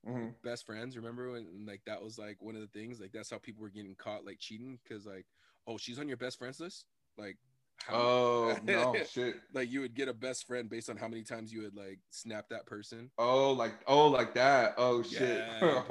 [0.06, 0.35] Mhm.
[0.42, 3.00] Best friends, remember when like that was like one of the things.
[3.00, 5.26] Like that's how people were getting caught like cheating because like,
[5.66, 6.85] oh, she's on your best friends list.
[7.18, 7.37] Like,
[7.78, 9.37] how, Oh no shit.
[9.52, 11.98] like you would get a best friend based on how many times you would like
[12.11, 13.11] snap that person.
[13.18, 14.74] Oh like oh like that.
[14.78, 15.20] Oh shit.
[15.20, 15.82] Yeah, were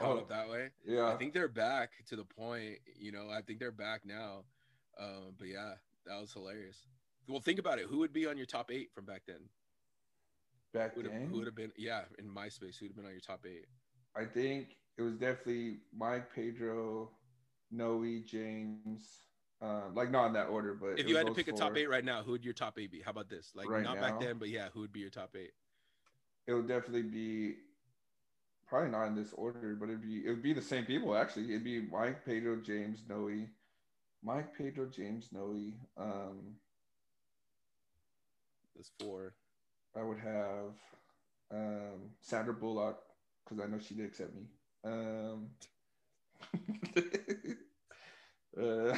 [0.00, 0.70] caught up that way.
[0.86, 1.06] yeah.
[1.12, 2.78] I think they're back to the point.
[2.98, 4.44] You know, I think they're back now.
[4.98, 5.74] Um, but yeah,
[6.06, 6.86] that was hilarious.
[7.28, 7.86] Well, think about it.
[7.88, 9.40] Who would be on your top eight from back then?
[10.72, 11.28] back Who would have, then.
[11.28, 11.72] who would have been?
[11.76, 13.66] Yeah, in MySpace, who would have been on your top eight?
[14.16, 17.10] I think it was definitely Mike, Pedro,
[17.70, 19.06] Noe, James.
[19.60, 21.88] Uh, like not in that order, but If you had to pick a top eight
[21.88, 23.00] right now, who would your top eight be?
[23.00, 23.50] How about this?
[23.56, 25.50] Like Right not back then, but yeah, who would be your top eight?
[26.46, 27.56] it would definitely be
[28.66, 31.50] probably not in this order, but it'd be it would be the same people actually.
[31.50, 33.30] It'd be Mike, Pedro, James, Noe,
[34.22, 35.72] Mike, Pedro, James, Noe.
[35.98, 36.54] Um,
[38.78, 39.34] That's four.
[39.96, 40.74] I would have
[41.52, 42.98] um, Sandra Bullock
[43.44, 44.44] because I know she did accept me.
[44.84, 45.50] Um,
[48.58, 48.94] uh,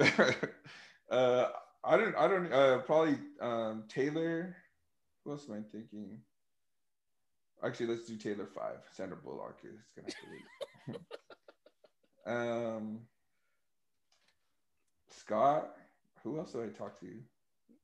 [1.10, 1.48] uh,
[1.84, 2.16] I don't.
[2.16, 2.52] I don't.
[2.52, 4.56] Uh, probably um, Taylor.
[5.24, 6.20] Who else am I thinking?
[7.64, 8.78] Actually, let's do Taylor five.
[8.92, 10.96] Sandra Bullock is gonna have to wait.
[12.26, 13.00] um,
[15.10, 15.76] Scott.
[16.22, 17.06] Who else did I talk to?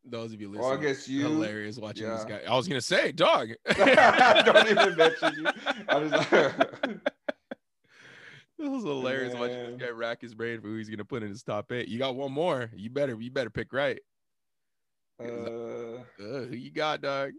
[0.09, 1.23] Those of you listening, I guess you.
[1.23, 2.41] hilarious watching this guy.
[2.49, 3.49] I was gonna say, dog.
[3.77, 5.47] Don't even mention you.
[5.89, 6.31] I was like,
[8.59, 11.29] It was hilarious watching this guy rack his brain for who he's gonna put in
[11.29, 11.89] his top eight.
[11.89, 12.71] You got one more.
[12.75, 13.99] You better, you better pick right.
[15.21, 17.33] uh, Uh, who you got, dog?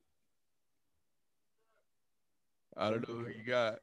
[2.76, 3.80] I don't know who you got.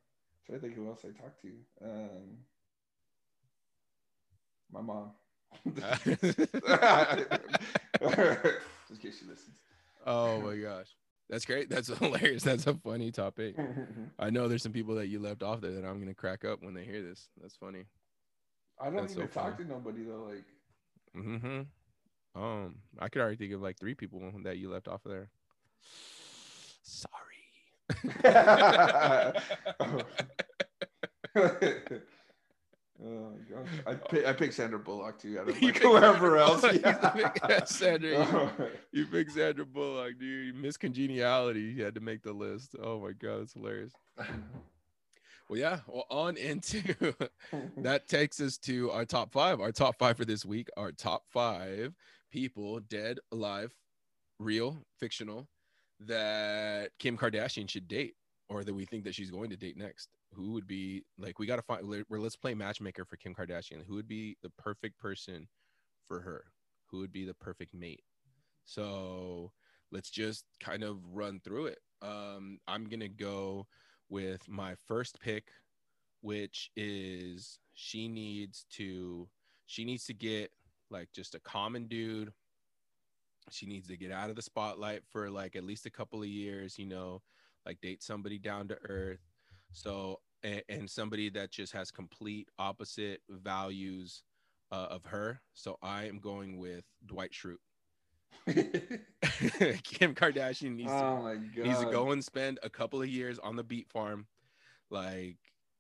[0.47, 1.53] trying to think who else I talked to.
[1.83, 2.37] Um,
[4.70, 5.11] my mom.
[8.94, 9.59] In case she listens.
[10.07, 10.88] oh my gosh,
[11.28, 11.68] that's great.
[11.70, 12.42] That's hilarious.
[12.44, 13.57] That's a funny topic.
[14.18, 16.62] I know there's some people that you left off there that I'm gonna crack up
[16.62, 17.28] when they hear this.
[17.40, 17.85] That's funny.
[18.80, 19.64] I don't That's even so talk funny.
[19.64, 20.28] to nobody though.
[20.30, 20.44] Like,
[21.14, 21.62] hmm
[22.35, 25.30] Um, I could already think of like three people that you left off of there.
[26.83, 27.12] Sorry.
[33.04, 35.38] oh my gosh, I pick, I picked Sandra Bullock too.
[35.38, 36.62] Of You like whoever else.
[36.72, 37.08] You Yeah.
[37.10, 38.50] picked uh, Sandra, you- Oh.
[38.92, 40.54] You picked Sandra Bullock, dude.
[40.54, 41.60] You missed congeniality.
[41.60, 42.74] You had to make the list.
[42.82, 43.92] Oh my god, that's hilarious.
[45.48, 45.80] Well, yeah.
[45.86, 46.82] Well, on into
[47.78, 49.60] that takes us to our top five.
[49.60, 50.68] Our top five for this week.
[50.76, 51.94] Our top five
[52.32, 53.74] people, dead, alive,
[54.38, 55.46] real, fictional,
[56.00, 58.14] that Kim Kardashian should date.
[58.48, 60.11] Or that we think that she's going to date next.
[60.33, 63.85] Who would be like we got to find we're, let's play matchmaker for Kim Kardashian.
[63.87, 65.48] Who would be the perfect person
[66.07, 66.44] for her?
[66.87, 68.02] Who would be the perfect mate?
[68.64, 69.52] So
[69.92, 71.78] let's just kind of run through it.
[72.02, 73.66] Um, I'm gonna go
[74.09, 75.50] with my first pick,
[76.20, 79.28] which is she needs to
[79.66, 80.50] she needs to get
[80.90, 82.33] like just a common dude.
[83.50, 86.28] She needs to get out of the spotlight for like at least a couple of
[86.28, 87.22] years, you know,
[87.66, 89.20] like date somebody down to earth.
[89.72, 94.22] So and, and somebody that just has complete opposite values
[94.70, 95.40] uh, of her.
[95.55, 97.57] So I am going with Dwight Schrute.
[99.85, 101.66] Kim Kardashian needs, oh to, my god.
[101.66, 104.27] needs to go and spend a couple of years on the beet farm.
[104.90, 105.37] Like,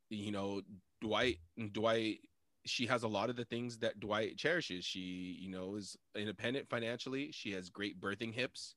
[0.08, 0.62] you know,
[1.00, 1.38] Dwight
[1.72, 2.20] Dwight
[2.66, 4.84] she has a lot of the things that Dwight cherishes.
[4.84, 7.30] She, you know, is independent financially.
[7.32, 8.74] She has great birthing hips.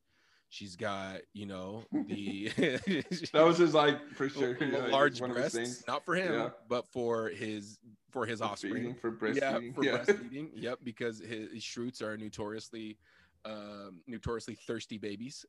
[0.50, 2.48] She's got, you know, the
[3.34, 4.58] that was his like for sure.
[4.64, 6.50] yeah, large one of his breasts, not for him, Yeah.
[6.70, 7.78] but for his
[8.12, 8.96] for his offspring.
[8.96, 9.76] for Yeah, breastfeeding.
[9.76, 9.98] for Yeah.
[10.00, 10.50] breastfeeding.
[10.56, 12.98] Yep, because his, his Schrutes are notoriously,
[13.44, 15.46] um, notoriously thirsty babies.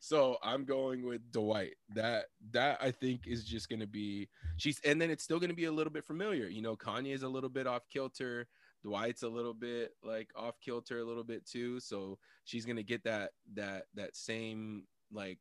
[0.00, 1.74] so I'm going with Dwight.
[1.94, 5.64] That that I think is just gonna be she's, and then it's still gonna be
[5.66, 6.46] a little bit familiar.
[6.48, 8.46] You know, Kanye is a little bit off kilter.
[8.84, 11.80] Dwight's a little bit like off kilter a little bit too.
[11.80, 15.38] So she's gonna get that that that same like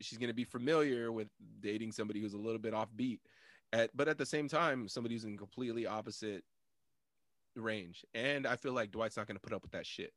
[0.00, 1.28] she's gonna be familiar with
[1.60, 3.20] dating somebody who's a little bit offbeat
[3.72, 6.44] at but at the same time somebody who's in completely opposite
[7.56, 10.12] range and i feel like dwight's not going to put up with that shit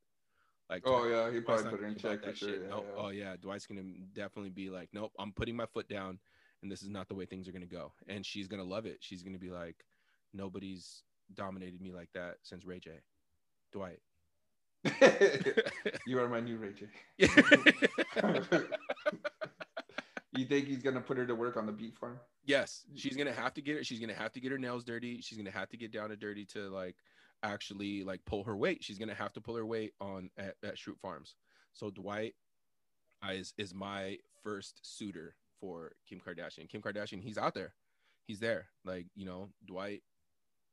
[0.69, 2.49] like oh yeah, he Dwight's probably put her in gonna check that sure.
[2.49, 2.61] shit.
[2.63, 2.87] Yeah, Nope.
[2.95, 3.03] yeah.
[3.03, 6.19] oh yeah dwight's going to definitely be like nope i'm putting my foot down
[6.61, 8.67] and this is not the way things are going to go and she's going to
[8.67, 9.85] love it she's going to be like
[10.33, 12.91] nobody's dominated me like that since ray j
[13.71, 13.99] dwight
[16.07, 17.27] you are my new Ray J.
[20.37, 22.19] You think he's gonna put her to work on the beet farm?
[22.45, 23.85] Yes, she's gonna have to get it.
[23.85, 25.19] She's gonna have to get her nails dirty.
[25.21, 26.95] She's gonna have to get down to dirty to like
[27.41, 28.83] actually like pull her weight.
[28.83, 31.35] She's gonna have to pull her weight on at, at Schrute Farms.
[31.73, 32.35] So Dwight
[33.31, 36.69] is is my first suitor for Kim Kardashian.
[36.69, 37.73] Kim Kardashian, he's out there.
[38.27, 38.67] He's there.
[38.85, 40.03] Like, you know, Dwight,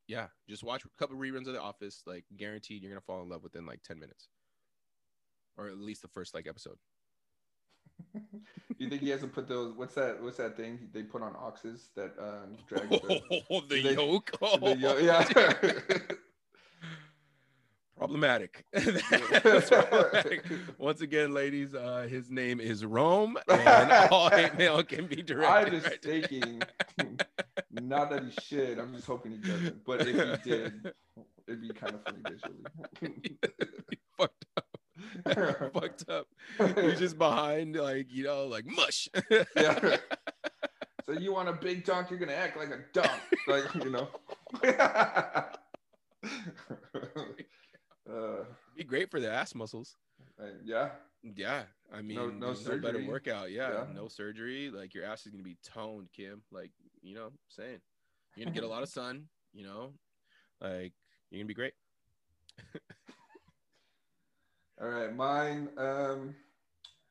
[0.07, 2.03] yeah, just watch a couple reruns of The Office.
[2.07, 4.29] Like, guaranteed you're gonna fall in love within like 10 minutes.
[5.57, 6.77] Or at least the first like episode.
[8.77, 9.73] You think he hasn't put those?
[9.77, 10.21] What's that?
[10.21, 14.33] What's that thing they put on oxes that um, drag the, Oh, the they- yoke.
[14.40, 15.99] the yo- yeah.
[17.97, 18.64] problematic.
[18.73, 20.45] That's problematic.
[20.79, 25.75] Once again, ladies, uh, his name is Rome, and all hate mail can be directed.
[25.75, 27.23] I'm just right
[27.71, 28.79] not that he should.
[28.79, 29.85] I'm just hoping he doesn't.
[29.85, 30.09] But if
[30.45, 30.93] he did,
[31.47, 33.37] it'd be kind of funny visually.
[34.19, 34.67] fucked up.
[35.75, 36.27] fucked up.
[36.81, 39.09] He's just behind, like you know, like mush.
[39.57, 39.97] yeah.
[41.07, 42.11] So you want a big dunk?
[42.11, 43.11] You're gonna act like a dunk,
[43.47, 44.09] like you know.
[48.11, 48.45] uh,
[48.77, 49.97] Be great for the ass muscles.
[50.64, 50.90] yeah,
[51.37, 51.62] Yeah,
[51.93, 53.51] I mean, No- no, no no better workout.
[53.51, 53.85] Yeah, Yeah.
[53.95, 54.71] no surgery.
[54.71, 56.43] Like your ass is gonna be toned, Kim.
[56.51, 56.71] Like
[57.05, 57.81] you know, I'm saying
[58.35, 59.29] you're gonna get a lot of sun.
[59.53, 59.93] You know,
[60.61, 60.93] like
[61.31, 61.75] you're gonna be great.
[64.81, 65.69] All right, mine.
[65.77, 66.35] Um,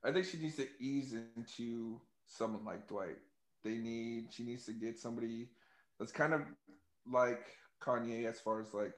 [0.03, 3.17] I think she needs to ease into someone like Dwight.
[3.63, 4.33] They need.
[4.33, 5.49] She needs to get somebody
[5.99, 6.41] that's kind of
[7.09, 7.45] like
[7.81, 8.93] Kanye, as far as like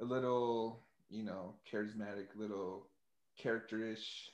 [0.00, 2.88] a little, you know, charismatic, little
[3.38, 4.30] characterish,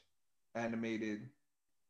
[0.54, 1.28] animated,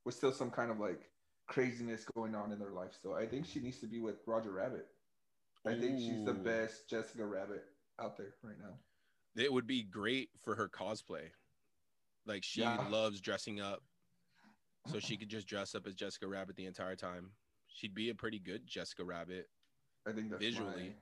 [0.05, 1.11] with still some kind of like
[1.47, 2.93] craziness going on in their life.
[3.03, 4.87] So I think she needs to be with Roger Rabbit.
[5.67, 7.65] I think she's the best Jessica Rabbit
[8.01, 8.75] out there right now.
[9.43, 11.31] It would be great for her cosplay.
[12.25, 12.87] Like she Yeah.
[12.89, 13.83] loves dressing up,
[14.87, 17.31] so she could just dress up as Jessica Rabbit the entire time.
[17.69, 19.49] She'd be a pretty good Jessica Rabbit.
[20.07, 20.95] I think that's Visually.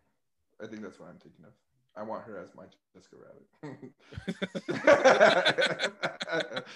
[0.60, 1.52] My, I think that's what I'm thinking of.
[1.96, 3.16] I want her as my Jessica
[3.62, 3.92] Rabbit.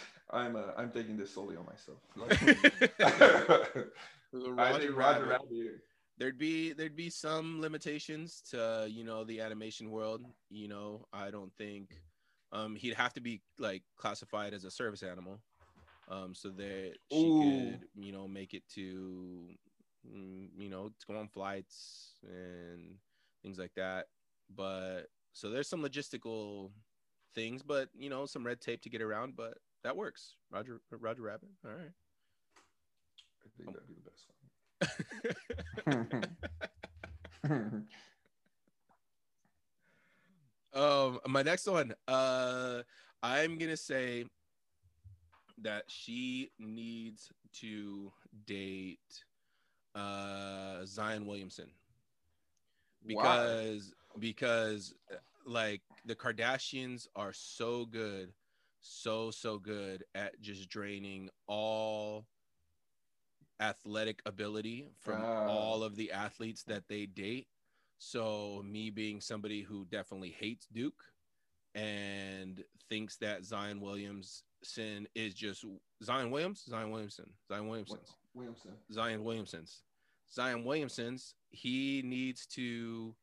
[0.31, 1.99] I'm uh, I'm taking this solely on myself.
[2.16, 2.30] I
[4.32, 5.28] Roger think Roger Rabbit.
[5.28, 5.80] Rabbit.
[6.18, 11.30] there'd be there'd be some limitations to you know the animation world you know i
[11.30, 11.97] don't think
[12.53, 15.40] um he'd have to be like classified as a service animal
[16.09, 17.40] um so that she Ooh.
[17.40, 19.49] could you know make it to
[20.07, 22.97] mm, you know to go on flights and
[23.42, 24.07] things like that
[24.55, 25.07] but
[25.39, 26.70] so there's some logistical
[27.34, 31.22] things but you know some red tape to get around but that works roger roger
[31.22, 31.93] rabbit all right
[33.45, 34.26] I think that'd be the best
[37.53, 37.86] one.
[40.74, 42.82] Um, my next one, uh,
[43.22, 44.26] I'm gonna say
[45.62, 48.12] that she needs to
[48.47, 49.01] date
[49.95, 51.70] uh Zion Williamson
[53.03, 53.22] Why?
[53.22, 55.16] because because uh,
[55.49, 58.32] like the Kardashians are so good,
[58.80, 62.26] so so good at just draining all
[63.61, 67.49] athletic ability from all of the athletes that they date.
[67.99, 71.03] So me being somebody who definitely hates Duke
[71.74, 75.64] and thinks that Zion Williamson is just
[76.05, 78.14] Zion Williams, Zion Williamson, Zion Williamson's.
[78.34, 78.72] Williamson.
[78.92, 79.82] Zion Williamson's.
[80.32, 83.14] Zion Williamson's, he needs to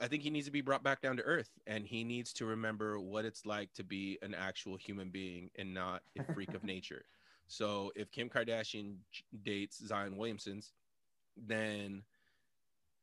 [0.00, 2.46] I think he needs to be brought back down to earth and he needs to
[2.46, 6.64] remember what it's like to be an actual human being and not a freak of
[6.64, 7.04] nature.
[7.48, 8.96] So if Kim Kardashian
[9.42, 10.72] dates Zion Williamson's,
[11.36, 12.02] then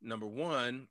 [0.02, 0.88] number one,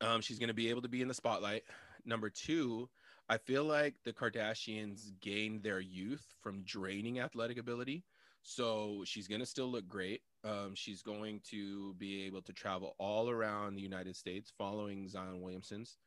[0.00, 1.64] um, she's going to be able to be in the spotlight.
[2.04, 2.88] Number two,
[3.28, 8.04] I feel like the Kardashians gained their youth from draining athletic ability.
[8.42, 10.22] So she's going to still look great.
[10.46, 15.40] Um, she's going to be able to travel all around the United States following Zion
[15.40, 15.98] Williamson's.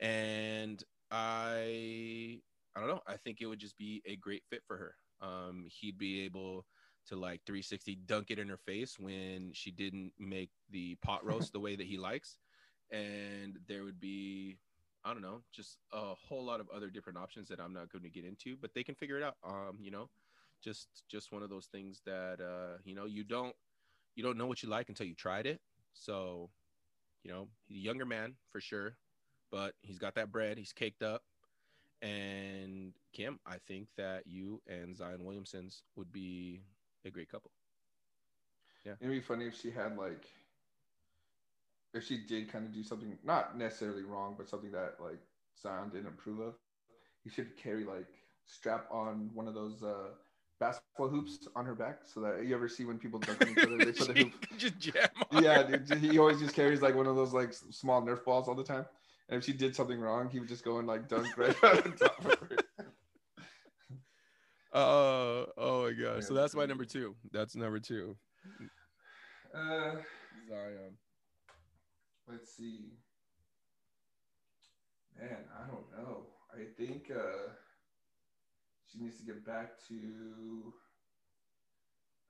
[0.00, 2.40] And I,
[2.74, 3.02] I don't know.
[3.06, 4.94] I think it would just be a great fit for her.
[5.20, 6.64] Um, he'd be able
[7.08, 11.52] to like 360 dunk it in her face when she didn't make the pot roast
[11.52, 12.38] the way that he likes.
[12.90, 14.58] And there would be,
[15.04, 18.04] I don't know, just a whole lot of other different options that I'm not going
[18.04, 19.36] to get into, but they can figure it out.
[19.44, 20.08] Um, you know,
[20.62, 23.54] just just one of those things that uh, you know, you don't
[24.14, 25.60] you don't know what you like until you tried it.
[25.94, 26.50] So,
[27.22, 28.96] you know, he's a younger man for sure,
[29.50, 31.22] but he's got that bread, he's caked up.
[32.00, 36.62] And Kim, I think that you and Zion Williamson's would be
[37.04, 37.52] a great couple.
[38.84, 38.94] Yeah.
[39.00, 40.26] It'd be funny if she had like,
[41.94, 45.20] if she did kind of do something not necessarily wrong, but something that like
[45.60, 46.54] Zion didn't approve of.
[47.22, 48.08] He should carry like
[48.46, 50.08] strap on one of those uh
[50.62, 53.58] basketball hoops on her back, so that you ever see when people dunk on each
[53.58, 54.46] other, they put the hoop.
[54.56, 55.08] just jam
[55.40, 58.54] Yeah, dude, he always just carries like one of those like small Nerf balls all
[58.54, 58.86] the time.
[59.28, 61.92] And if she did something wrong, he would just go and like dunk right on
[61.96, 62.56] top of her.
[64.72, 66.26] Oh, oh my gosh.
[66.26, 67.16] So that's my number two.
[67.32, 68.16] That's number two.
[69.54, 69.96] Uh,
[70.48, 70.96] Zion.
[72.28, 72.92] let's see.
[75.18, 76.26] Man, I don't know.
[76.54, 77.50] I think uh,
[78.92, 80.72] she needs to get back to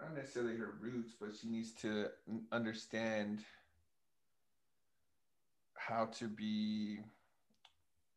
[0.01, 2.07] not necessarily her roots, but she needs to
[2.51, 3.41] understand
[5.77, 6.99] how to be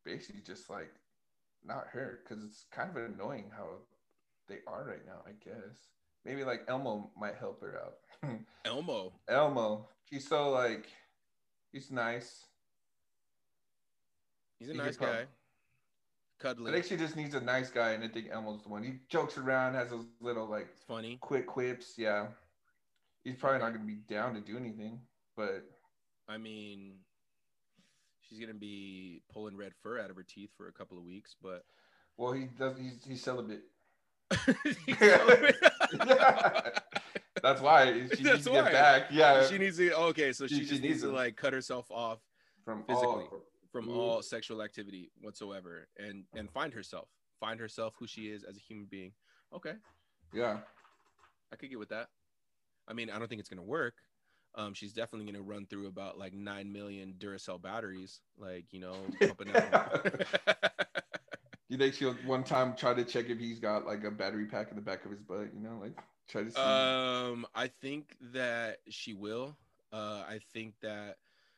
[0.04, 0.92] basically just like
[1.64, 3.66] not her because it's kind of annoying how
[4.48, 5.88] they are right now, I guess.
[6.24, 8.38] Maybe like Elmo might help her out.
[8.64, 9.12] Elmo.
[9.28, 10.86] Elmo, he's so like,
[11.72, 12.44] he's nice.
[14.58, 15.06] He's a He nice guy.
[15.06, 15.24] I
[16.38, 16.70] Cuddly.
[16.72, 18.82] think she just needs a nice guy, and I think Elmo's the one.
[18.82, 21.16] He jokes around, has those little like Funny.
[21.20, 21.94] quick quips.
[21.96, 22.26] Yeah,
[23.24, 25.00] he's probably not gonna be down to do anything,
[25.36, 25.64] but
[26.28, 26.96] I mean,
[28.20, 31.34] she's gonna be pulling red fur out of her teeth for a couple of weeks,
[31.42, 31.64] but
[32.18, 32.76] well, he does.
[32.78, 33.62] He's he's celibate.
[37.42, 39.04] That's why she needs That's to get back.
[39.10, 39.92] Yeah, she needs to.
[39.96, 42.18] Okay, so she, She- just needs needs to to- like cut herself off
[42.64, 43.06] from physically.
[43.08, 43.42] all.
[43.76, 47.08] From all sexual activity whatsoever, and and find herself,
[47.38, 49.12] find herself who she is as a human being.
[49.54, 49.74] Okay,
[50.32, 50.58] Yeah,
[51.52, 52.08] I could get with that.
[52.88, 53.94] I mean, I don't think it's gonna work.
[54.54, 58.94] Um, she's definitely gonna run through about like nine million Duracell batteries, like you know,
[59.20, 60.06] pumping out.
[61.68, 64.70] you think she'll one time try to check if he's got like a battery pack
[64.70, 65.50] in the back of his butt?
[65.54, 65.92] You know, like
[66.28, 66.60] try to see.
[66.60, 69.54] um, I think that she will.
[69.92, 71.16] Uh, I think that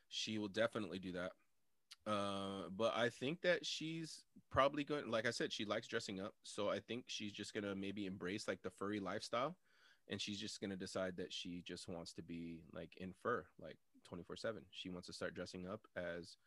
[0.08, 1.32] she will definitely do that.
[2.08, 5.10] Uh, but I think that she's probably going.
[5.10, 8.48] Like I said, she likes dressing up, so I think she's just gonna maybe embrace
[8.48, 9.56] like the furry lifestyle,
[10.08, 13.76] and she's just gonna decide that she just wants to be like in fur, like
[14.04, 14.62] twenty four seven.
[14.70, 16.38] She wants to start dressing up as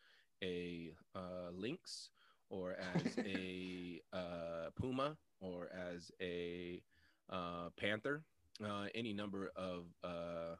[0.43, 2.09] a uh, lynx,
[2.49, 6.81] or as a uh, puma, or as a
[7.29, 8.23] uh, panther,
[8.65, 10.55] uh, any number of uh,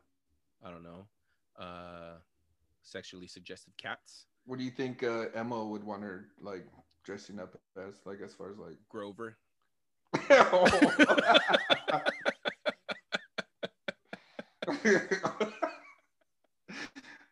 [0.64, 1.08] I don't know,
[1.58, 2.18] uh,
[2.84, 4.28] sexually suggestive cats.
[4.46, 6.66] What do you think uh, Emma would want her like
[7.04, 7.96] dressing up as?
[8.06, 8.78] Like as far as like.
[8.90, 9.38] Grover.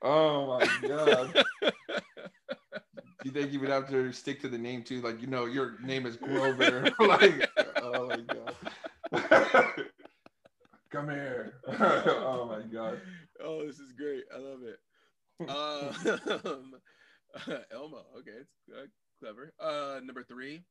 [0.02, 1.46] oh my god.
[3.22, 5.02] Do you think you would have to stick to the name too?
[5.02, 6.90] Like, you know, your name is Grover.
[7.00, 7.50] like,
[7.82, 8.56] oh my god.
[10.90, 11.56] Come here.
[11.68, 13.02] oh my god.
[13.44, 14.24] Oh, this is great.
[14.34, 14.80] I love it.
[15.50, 16.76] Um,
[17.72, 18.06] Elmo.
[18.20, 18.86] Okay, it's uh,
[19.20, 19.54] clever.
[19.60, 20.62] Uh, number three.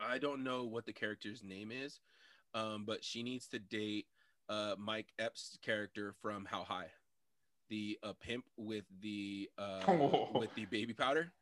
[0.00, 2.00] I don't know what the character's name is.
[2.54, 4.06] Um, but she needs to date
[4.48, 6.88] uh Mike Epps' character from How High,
[7.70, 10.28] the uh, pimp with the uh Oh.
[10.38, 11.32] with the baby powder,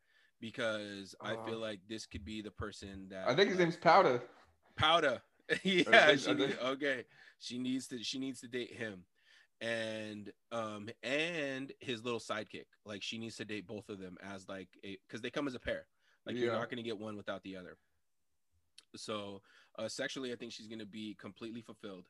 [0.40, 1.44] because I Oh.
[1.46, 4.22] feel like this could be the person that I think his name's Powder.
[4.76, 5.20] Powder.
[5.64, 7.04] yeah, think- she need- okay.
[7.40, 9.04] She needs to she needs to date him.
[9.60, 12.66] And um and his little sidekick.
[12.84, 15.54] Like she needs to date both of them as like a because they come as
[15.54, 15.86] a pair.
[16.26, 17.76] Like you're not gonna get one without the other.
[18.96, 19.42] So
[19.78, 22.08] uh sexually I think she's gonna be completely fulfilled.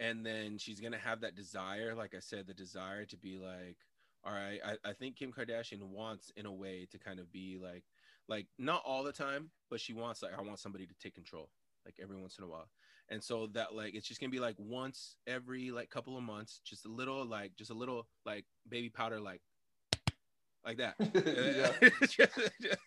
[0.00, 3.78] And then she's gonna have that desire, like I said, the desire to be like,
[4.24, 7.58] all right, I, I think Kim Kardashian wants in a way to kind of be
[7.60, 7.84] like
[8.28, 11.50] like not all the time, but she wants like I want somebody to take control
[11.84, 12.68] like every once in a while.
[13.10, 16.60] And so that like it's just gonna be like once every like couple of months,
[16.64, 19.40] just a little like just a little like baby powder like
[20.64, 20.96] like that.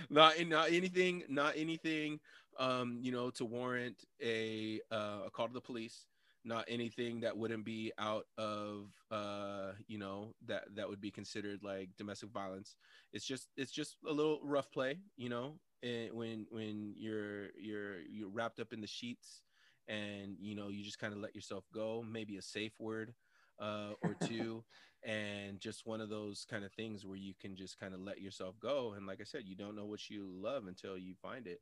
[0.10, 2.20] not not anything, not anything
[2.58, 6.06] um, you know, to warrant a uh, a call to the police,
[6.44, 11.60] not anything that wouldn't be out of uh, you know, that that would be considered
[11.62, 12.76] like domestic violence.
[13.12, 18.00] It's just it's just a little rough play, you know, and when when you're you're
[18.10, 19.42] you're wrapped up in the sheets
[19.88, 23.14] and you know you just kind of let yourself go maybe a safe word
[23.60, 24.64] uh, or two
[25.04, 28.20] and just one of those kind of things where you can just kind of let
[28.20, 31.46] yourself go and like i said you don't know what you love until you find
[31.46, 31.60] it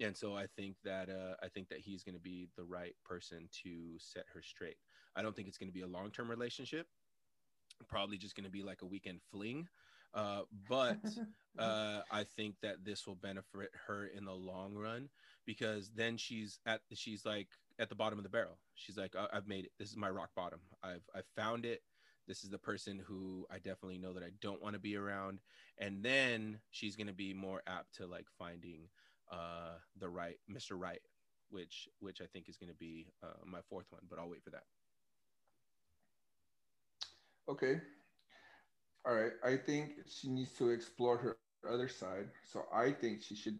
[0.00, 2.94] and so i think that uh, i think that he's going to be the right
[3.04, 4.76] person to set her straight.
[5.14, 6.86] I don't think it's going to be a long-term relationship
[7.88, 9.68] probably just going to be like a weekend fling
[10.14, 10.98] uh, but
[11.58, 15.08] uh, I think that this will benefit her in the long run
[15.46, 17.48] because then she's at she's like
[17.78, 18.58] at the bottom of the barrel.
[18.74, 19.72] She's like, "I- I've made it.
[19.78, 20.60] This is my rock bottom.
[20.82, 21.82] I've I've found it.
[22.28, 25.40] This is the person who I definitely know that I don't want to be around.
[25.78, 28.88] And then she's gonna be more apt to like finding
[29.30, 30.78] uh, the right Mr.
[30.78, 31.00] Right,
[31.50, 34.02] which which I think is gonna be uh, my fourth one.
[34.08, 34.64] But I'll wait for that.
[37.48, 37.80] Okay.
[39.06, 39.32] All right.
[39.44, 42.28] I think she needs to explore her other side.
[42.44, 43.58] So I think she should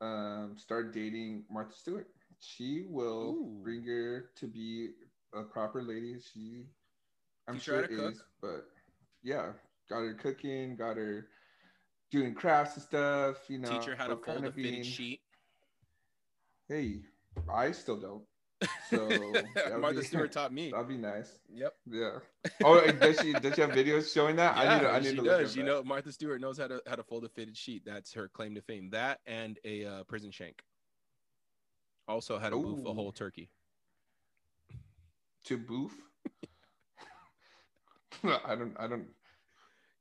[0.00, 2.06] um, start dating Martha Stewart.
[2.38, 3.60] She will Ooh.
[3.62, 4.90] bring her to be
[5.34, 6.16] a proper lady.
[6.20, 6.64] She,
[7.48, 8.66] I'm sure to is, but
[9.22, 9.52] yeah,
[9.88, 11.28] got her cooking, got her
[12.10, 13.36] doing crafts and stuff.
[13.48, 15.20] You know, Teach her how to fold a fitted sheet.
[16.68, 17.02] Hey,
[17.52, 18.22] I still don't.
[18.90, 19.08] So
[19.78, 20.70] Martha be- Stewart taught me.
[20.70, 21.38] That'd be nice.
[21.52, 21.74] Yep.
[21.90, 22.18] Yeah.
[22.64, 24.56] Oh, does she does she have videos showing that?
[24.56, 25.56] I need to, I need she to does.
[25.56, 27.82] You know, Martha Stewart knows how to how to fold a fitted sheet.
[27.84, 28.90] That's her claim to fame.
[28.90, 30.62] That and a uh, prison shank.
[32.08, 33.48] Also, how to boof a whole turkey.
[35.44, 35.92] to boof.
[38.24, 38.76] I don't.
[38.78, 39.06] I don't.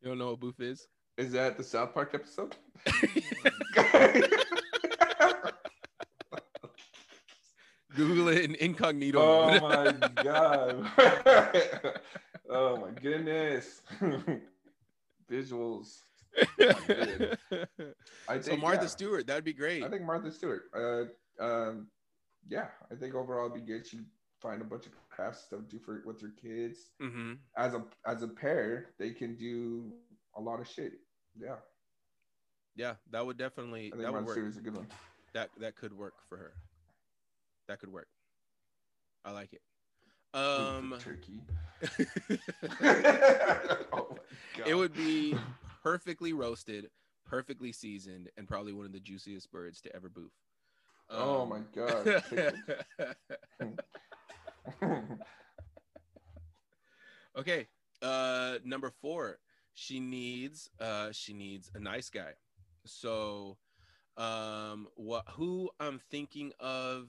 [0.02, 0.88] You don't know what boof is?
[1.18, 2.56] Is that the South Park episode?
[7.96, 10.00] Google it in incognito oh mode.
[10.02, 10.92] my god!
[12.50, 13.82] oh my goodness!
[15.32, 16.00] Visuals.
[16.60, 17.36] I
[18.30, 18.88] think so Martha yeah.
[18.88, 19.84] Stewart, that'd be great.
[19.84, 20.64] I think Martha Stewart.
[20.74, 21.88] Uh, um,
[22.48, 23.86] yeah, I think overall it'd be good.
[23.86, 24.00] She
[24.42, 26.92] find a bunch of craft stuff to do for with her kids.
[27.00, 29.92] hmm As a as a pair, they can do
[30.36, 30.94] a lot of shit.
[31.40, 31.56] Yeah,
[32.76, 34.34] Yeah, that would definitely I think that would work.
[34.34, 34.88] Stewart is a good one.
[35.34, 36.54] That that could work for her.
[37.68, 38.08] That could work.
[39.26, 39.62] I like it.
[40.34, 41.42] Um, turkey.
[41.82, 42.40] it
[43.94, 44.18] oh my
[44.58, 44.74] God.
[44.76, 45.36] would be
[45.84, 46.90] perfectly roasted,
[47.26, 50.32] perfectly seasoned, and probably one of the juiciest birds to ever boof.
[51.10, 52.24] Oh Um, my god.
[57.38, 57.68] okay.
[58.02, 59.40] Uh number four.
[59.74, 62.34] She needs uh she needs a nice guy.
[62.86, 63.58] So
[64.18, 67.08] um what who I'm thinking of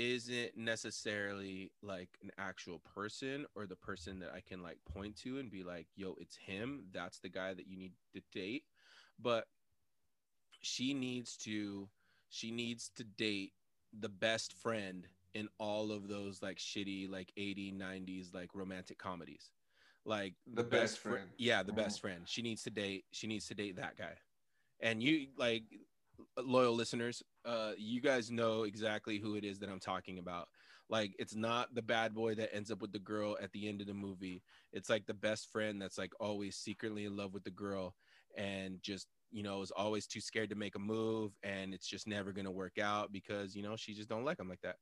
[0.00, 5.38] isn't necessarily like an actual person or the person that I can like point to
[5.38, 6.84] and be like, yo, it's him.
[6.92, 8.64] That's the guy that you need to date.
[9.20, 9.44] But
[10.62, 11.88] she needs to
[12.30, 13.52] she needs to date
[13.98, 19.50] the best friend in all of those like shitty like 80 90s like romantic comedies
[20.04, 21.30] like The best fri- friend.
[21.38, 22.08] yeah the best mm-hmm.
[22.08, 24.12] friend she needs to date she needs to date that guy
[24.80, 25.64] and you like
[26.38, 30.48] loyal listeners uh you guys know exactly who it is that i'm talking about.
[30.90, 33.80] Like it's not the bad boy that ends up with the girl at the end
[33.80, 34.42] of the movie.
[34.72, 37.94] It's like the best friend that's like always secretly in love with the girl
[38.36, 42.08] and just you know is always too scared to make a move and it's just
[42.08, 44.76] never going to work out because you know she just don't like him like that.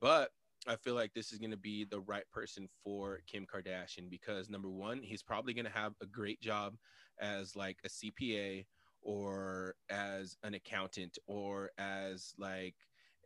[0.00, 0.30] But
[0.66, 4.48] i feel like this is going to be the right person for kim kardashian because
[4.48, 6.74] number one he's probably going to have a great job
[7.20, 8.64] as like a cpa
[9.04, 12.74] or as an accountant or as like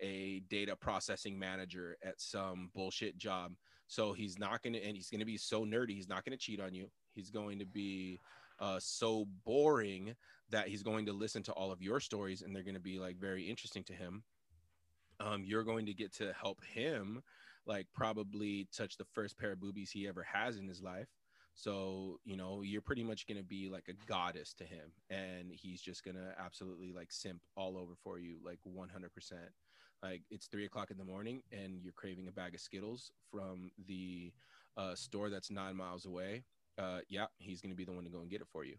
[0.01, 3.53] a data processing manager at some bullshit job.
[3.87, 5.95] So he's not gonna, and he's gonna be so nerdy.
[5.95, 6.91] He's not gonna cheat on you.
[7.15, 8.21] He's going to be
[8.61, 10.15] uh, so boring
[10.51, 12.99] that he's going to listen to all of your stories, and they're going to be
[12.99, 14.23] like very interesting to him.
[15.21, 17.23] Um, you're going to get to help him,
[17.67, 21.09] like probably touch the first pair of boobies he ever has in his life.
[21.59, 24.93] So, you know, you're pretty much going to be like a goddess to him.
[25.11, 29.41] And he's just going to absolutely like simp all over for you, like 100%.
[30.01, 33.73] Like it's three o'clock in the morning and you're craving a bag of Skittles from
[33.89, 34.33] the
[34.77, 36.45] uh, store that's nine miles away.
[36.81, 38.77] Uh, yeah, he's going to be the one to go and get it for you.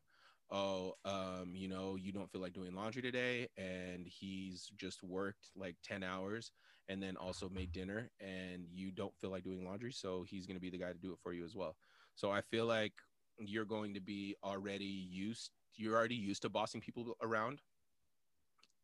[0.50, 5.50] Oh, um, you know, you don't feel like doing laundry today, and he's just worked
[5.56, 6.52] like 10 hours
[6.88, 9.92] and then also made dinner, and you don't feel like doing laundry.
[9.92, 11.76] So he's going to be the guy to do it for you as well.
[12.20, 12.92] So I feel like
[13.38, 17.62] you're going to be already used, you're already used to bossing people around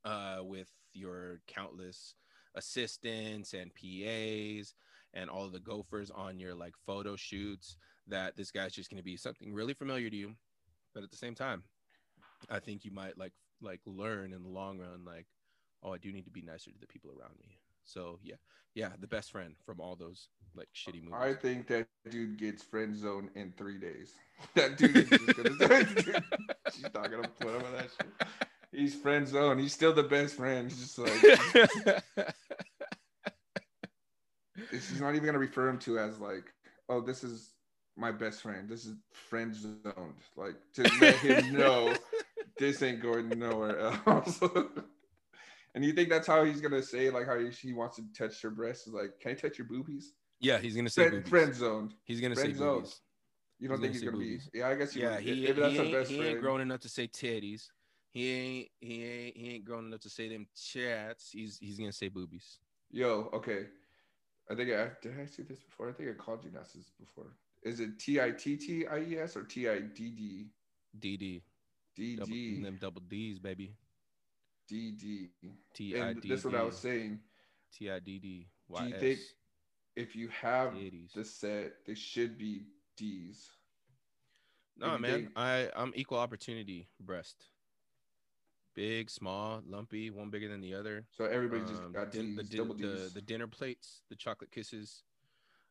[0.05, 2.15] uh, with your countless
[2.55, 4.73] assistants and PAs
[5.13, 7.75] and all the gophers on your like photo shoots
[8.07, 10.36] that this guy's just going to be something really familiar to you.
[10.93, 11.63] But at the same time
[12.49, 15.25] i think you might like like learn in the long run like
[15.83, 18.36] oh i do need to be nicer to the people around me so yeah
[18.73, 22.63] yeah the best friend from all those like shitty movies I think that dude gets
[22.63, 24.13] friend zone in three days.
[24.53, 25.49] That dude is just gonna.
[26.73, 28.27] she's not gonna put him in that shit.
[28.73, 29.59] He's friend zone.
[29.59, 30.69] He's still the best friend.
[30.69, 32.03] He's just like
[34.71, 36.53] she's not even gonna refer him to as like,
[36.89, 37.51] oh, this is
[37.95, 38.67] my best friend.
[38.67, 40.15] This is friend zoned.
[40.36, 41.93] Like to let him know
[42.57, 44.41] this ain't going nowhere else.
[45.76, 48.49] And you think that's how he's gonna say like how she wants to touch her
[48.49, 48.88] breasts?
[48.88, 50.13] Is like, can I touch your boobies?
[50.41, 51.30] yeah he's gonna say Friend, boobies.
[51.30, 51.93] friend zoned.
[52.03, 52.76] he's gonna friend say zone.
[52.82, 53.01] boobies.
[53.59, 54.30] You don't He's think he's gonna say be?
[54.32, 54.49] boobies.
[54.53, 56.89] Yeah, I guess he yeah he, that's he, ain't, best he ain't grown enough to
[56.89, 57.67] say titties
[58.11, 61.91] he ain't he ain't he ain't grown enough to say them chats he's he's gonna
[61.91, 62.59] say boobies
[62.91, 63.67] Yo, okay.
[64.49, 65.89] I think I did I see this before.
[65.89, 67.36] I think I called you Nessus before.
[67.63, 70.45] Is it T I T T I E S or T I D D
[70.99, 71.41] dd
[71.95, 73.73] D double, D them double d's baby
[74.68, 75.30] D D?
[75.74, 77.20] t i d that's what I was saying.
[77.72, 79.20] t i d d Do you think
[79.95, 80.74] if you have
[81.13, 82.63] the set, they should be
[82.97, 83.49] D's.
[84.78, 85.11] No, you man.
[85.26, 87.45] think- I I'm equal opportunity breast.
[88.74, 91.05] Big, small, lumpy, one bigger than the other.
[91.11, 93.13] So everybody just Um, got din- D's, the, double the D's.
[93.13, 95.03] the dinner plates, the chocolate kisses.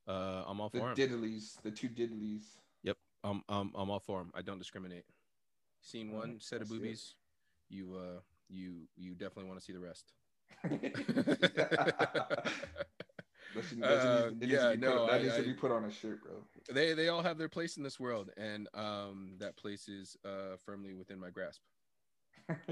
[0.07, 0.97] Uh, I'm all The, for 'em.
[0.97, 2.57] diddlies, the two diddlies.
[2.83, 4.31] Yep, I'm I'm I'm all for 'em.
[4.35, 5.05] I don't discriminate.
[5.83, 6.79] Seen one Alright, set of see it.
[6.79, 7.15] boobies,
[7.69, 10.13] you uh you you definitely want to see the rest.
[13.55, 15.43] That should- that Uh, needs- that needs to yeah, put- no, that I- needs to
[15.45, 16.45] be put on a shirt, bro.
[16.73, 20.57] they they all have their place in this world, and um that place is uh
[20.65, 21.61] firmly within my grasp.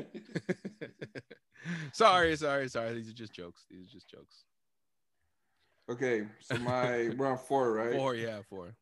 [1.92, 2.94] sorry, sorry, sorry.
[2.94, 3.64] These are just jokes.
[3.70, 4.44] These are just jokes.
[5.88, 7.92] okay, so my we're on four, right?
[7.94, 8.74] Four, yeah, four.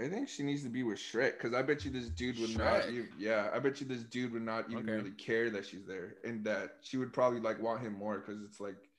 [0.00, 2.56] I think she needs to be with Shrek because I bet you this dude would
[2.58, 2.82] not.
[2.82, 2.90] Shrek?
[2.90, 4.92] Even, yeah, I bet you this dude would not even Okay.
[4.92, 8.42] really care that she's there, and that she would probably like want him more because
[8.42, 8.90] it's like,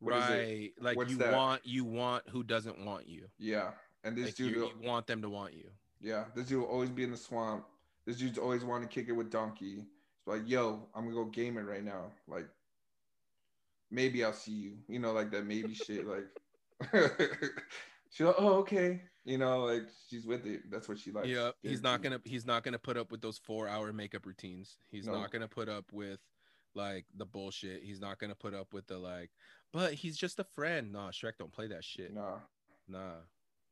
[0.00, 0.32] What is it?
[0.32, 0.72] right.
[0.80, 1.32] Like What's you that?
[1.32, 3.26] want you want who doesn't want you.
[3.38, 3.70] yeah.
[4.04, 5.68] And this Like dude, you, will, you want them to want you.
[6.00, 7.64] yeah, this dude will always be in the swamp.
[8.04, 9.78] This dude's always want to kick it with Donkey.
[10.18, 12.12] It's like, yo, I'm gonna go game it right now.
[12.28, 12.46] Like,
[13.90, 14.72] maybe I'll see you.
[14.88, 16.04] You know, like that maybe shit.
[16.06, 16.26] Like,
[18.10, 19.02] she's like, oh, okay.
[19.26, 20.70] You know, like she's with it.
[20.70, 21.26] That's what she likes.
[21.26, 24.78] yeah, he's not gonna he's not gonna put up with those four hour makeup routines.
[24.88, 25.14] He's No.
[25.14, 26.20] not gonna put up with
[26.76, 27.82] like the bullshit.
[27.82, 29.32] He's not gonna put up with the like.
[29.72, 30.92] But he's just a friend.
[30.92, 32.14] Nah, Shrek don't play that shit.
[32.14, 32.38] Nah.
[32.86, 33.16] Nah.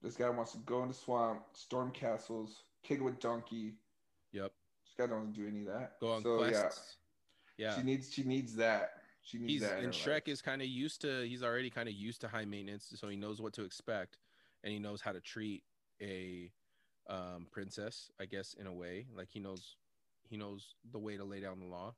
[0.02, 3.74] This guy wants to go in the swamp, storm castles, kick with Donkey.
[4.32, 4.52] Yep.
[4.84, 6.00] This guy don't do any of that.
[6.00, 6.96] Go on so, quests.
[7.56, 7.76] Yeah, Yeah.
[7.76, 8.94] she needs she needs that.
[9.22, 9.78] She needs he's that.
[9.84, 10.28] and Shrek life.
[10.28, 13.16] is kind of used to he's already kind of used to high maintenance, so he
[13.16, 14.18] knows what to expect
[14.64, 15.64] and he knows how to treat
[16.02, 16.52] a
[17.08, 19.08] um princess, I guess in a way.
[19.14, 19.78] Like he knows
[20.28, 21.96] he knows the way to lay down the law.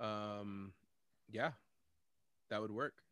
[0.00, 0.74] Um
[1.28, 1.54] yeah.
[2.50, 3.04] That would work.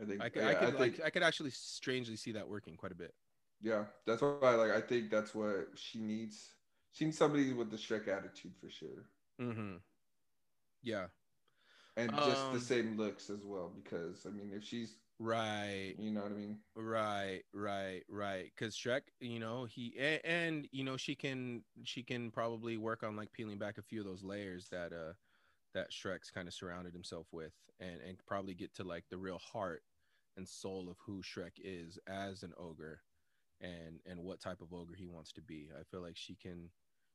[0.00, 0.20] I think.
[0.20, 2.76] I could yeah, I could I think, like I could actually strangely see that working
[2.76, 3.14] quite a bit.
[3.60, 4.54] yeah, that's why.
[4.54, 6.54] Like, I think that's what she needs.
[6.92, 9.82] She needs somebody with the Shrek attitude for sure, Mhm.
[10.82, 11.08] Yeah.
[11.96, 13.70] and just Um, the same looks as well.
[13.70, 15.94] Because I mean, if she's, Right.
[15.98, 16.58] you know what I mean.
[16.76, 18.52] Right, right, right.
[18.54, 23.02] Because Shrek, you know, he and, and you know she can she can probably work
[23.04, 25.14] on like peeling back a few of those layers that uh
[25.74, 29.38] that Shrek's kind of surrounded himself with, and and probably get to like the real
[29.38, 29.82] heart
[30.36, 33.02] and soul of who Shrek is as an ogre,
[33.60, 35.70] and and what type of ogre he wants to be.
[35.78, 36.70] I feel like she can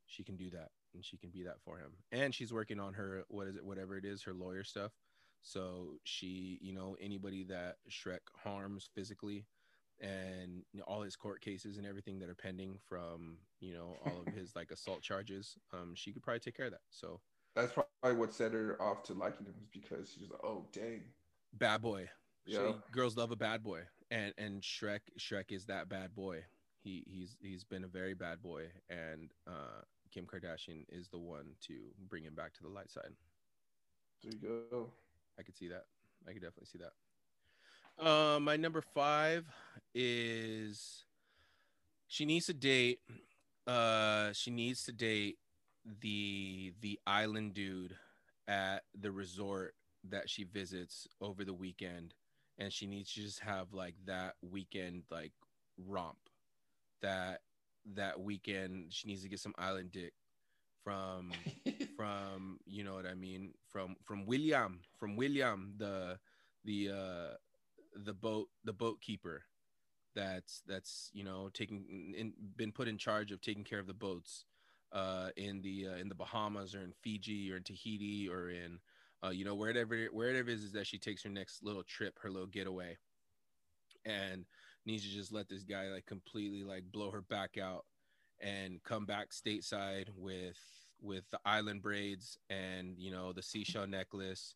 [0.06, 1.97] she can do that, and she can be that for him.
[2.12, 4.93] And she's working on her what is it, whatever it is, her lawyer stuff.
[5.42, 9.46] So she, you know, anybody that Shrek harms physically,
[10.02, 13.98] and you know, all his court cases and everything that are pending from, you know,
[14.06, 16.82] all of his like assault charges, um, she could probably take care of that.
[16.90, 17.20] So
[17.56, 21.04] That's probably what set her off to liking him, is because she's like, oh dang.
[21.54, 22.10] bad boy.
[22.48, 22.74] She- Yeah.
[22.92, 23.82] girls love a bad boy,
[24.12, 26.46] and and Shrek Shrek is that bad boy.
[26.82, 29.82] He he's he's been a very bad boy, and uh,
[30.12, 31.74] Kim Kardashian is the one to
[32.08, 33.12] bring him back to the light side.
[34.24, 34.40] There you
[34.72, 34.92] go.
[35.40, 35.86] I could see that.
[36.28, 38.06] I could definitely see that.
[38.06, 39.46] Um, my number five
[39.96, 41.06] is
[42.08, 43.00] she needs to date.
[43.66, 45.38] Uh, she needs to date
[46.02, 47.96] the the island dude
[48.48, 49.76] at the resort
[50.10, 52.14] that she visits over the weekend,
[52.58, 55.32] and she needs to just have like that weekend like
[55.78, 56.18] romp.
[57.02, 57.42] That
[57.96, 60.14] that weekend she needs to get some island dick
[60.84, 61.32] from
[62.00, 63.52] from you know what I mean?
[63.68, 66.18] From from William from William the
[66.64, 67.34] the uh
[68.06, 69.43] the boat the boat keeper
[70.16, 73.93] that's that's you know taking in, been put in charge of taking care of the
[73.93, 74.45] boats
[74.93, 78.80] uh in the uh, in the Bahamas or in Fiji or in Tahiti or in
[79.22, 82.32] uh you know wherever wherever it is that she takes her next little trip her
[82.32, 82.97] little getaway.
[84.06, 84.45] And
[84.86, 87.84] needs to just let this guy like completely like blow her back out
[88.39, 90.58] and come back stateside with
[91.02, 94.56] with the island braids and you know the seashell necklace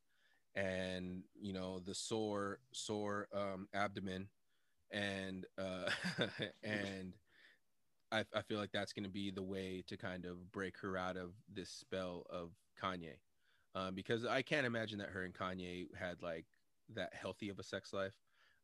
[0.55, 4.27] and you know the sore sore um, abdomen
[4.91, 5.89] and uh
[6.63, 7.13] and
[8.11, 10.95] I, I feel like that's going to be the way to kind of break her
[10.95, 13.15] out of this spell of Kanye
[13.75, 16.45] um, because I can't imagine that her and Kanye had like
[16.93, 18.13] that healthy of a sex life.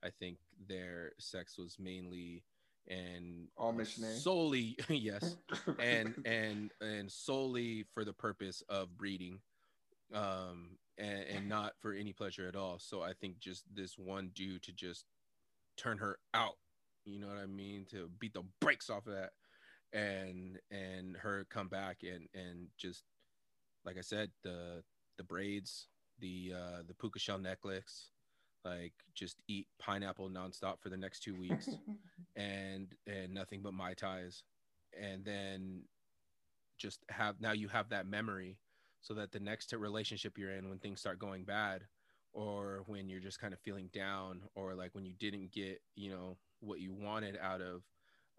[0.04, 2.44] I think their sex was mainly
[2.88, 4.16] and All missionary.
[4.16, 5.38] solely yes
[5.80, 9.40] and and and solely for the purpose of breeding
[10.14, 14.32] um and, and not for any pleasure at all so i think just this one
[14.34, 15.06] dude to just
[15.78, 16.58] turn her out
[17.06, 19.32] you know what i mean to beat the brakes off of that
[19.94, 23.04] and and her come back and and just
[23.86, 24.84] like i said the
[25.18, 25.88] the braids
[26.20, 28.10] the uh the puka shell necklace
[28.66, 31.70] like just eat pineapple nonstop for the next two weeks
[32.36, 34.44] and and nothing but mai tais.
[35.00, 35.84] And then
[36.78, 38.58] just have now you have that memory
[39.02, 41.84] so that the next relationship you're in when things start going bad
[42.34, 46.10] or when you're just kind of feeling down or like when you didn't get you
[46.10, 47.84] know what you wanted out of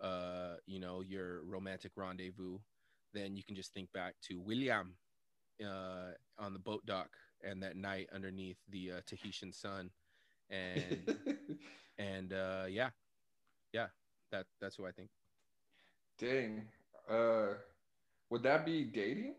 [0.02, 2.58] uh you know your romantic rendezvous
[3.12, 4.94] then you can just think back to william
[5.64, 7.10] uh on the boat dock
[7.42, 9.90] and that night underneath the uh, tahitian sun
[10.50, 11.16] and
[11.98, 12.90] and uh yeah
[13.72, 13.86] yeah
[14.32, 15.08] that that's who i think
[16.18, 16.68] Dang.
[17.08, 17.54] Uh,
[18.28, 19.34] would that be dating?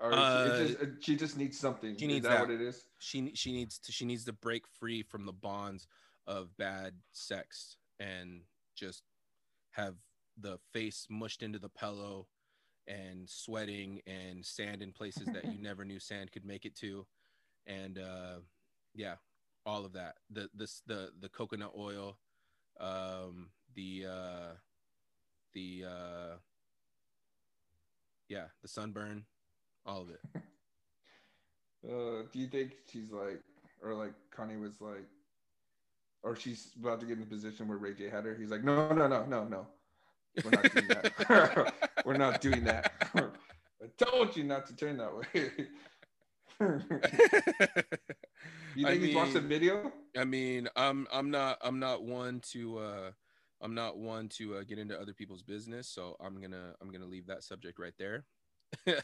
[0.00, 1.98] Or Uh, just, she just needs something.
[1.98, 2.40] she needs is that, that.
[2.48, 2.86] what it is?
[2.98, 5.86] she she needs to she needs to break free from the bonds
[6.26, 8.40] of bad sex and
[8.74, 9.02] just
[9.72, 9.96] have
[10.40, 12.26] the face mushed into the pillow
[12.86, 17.06] and sweating and sand in places that you never knew sand could make it to
[17.66, 18.36] and uh
[18.94, 19.16] yeah
[19.68, 22.16] all of that the this the the coconut oil
[22.80, 24.52] um the uh
[25.54, 26.36] the uh
[28.28, 29.24] yeah the sunburn
[29.84, 30.20] all of it
[31.86, 33.40] Uh, do you think she's like,
[33.82, 35.06] or like Kanye was like,
[36.22, 38.34] or she's about to get in the position where Ray J had her?
[38.34, 39.66] He's like, no, no, no, no, no.
[40.44, 41.74] We're not doing that.
[42.04, 42.92] We're not doing that.
[43.14, 45.50] I told you not to turn that way.
[46.60, 46.80] you
[48.86, 49.92] I think he's watched the video?
[50.16, 53.10] I mean, I'm I'm not I'm not one to uh
[53.60, 57.06] I'm not one to uh, get into other people's business, so I'm gonna I'm gonna
[57.06, 58.24] leave that subject right there.
[58.86, 58.94] I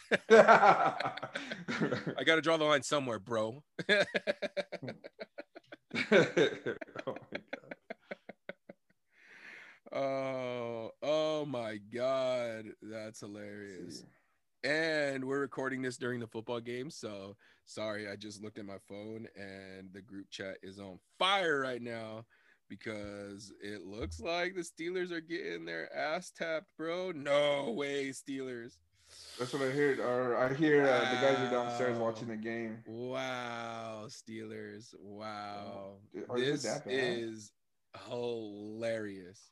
[2.25, 3.63] got to draw the line somewhere, bro.
[3.89, 4.05] oh
[7.07, 7.15] my
[7.55, 7.89] god.
[9.93, 14.05] oh, oh my god, that's hilarious.
[14.65, 17.37] And we're recording this during the football game, so
[17.67, 21.83] sorry, I just looked at my phone and the group chat is on fire right
[21.83, 22.25] now
[22.71, 27.13] because it looks like the Steelers are getting their ass tapped, bro.
[27.13, 28.79] No way, Steelers.
[29.39, 29.99] That's what I heard.
[29.99, 32.79] Or I hear uh, the guys are downstairs watching the game.
[32.87, 34.95] Wow, Steelers.
[34.99, 35.97] Wow.
[36.27, 37.53] Or is it This is
[38.09, 39.51] hilarious.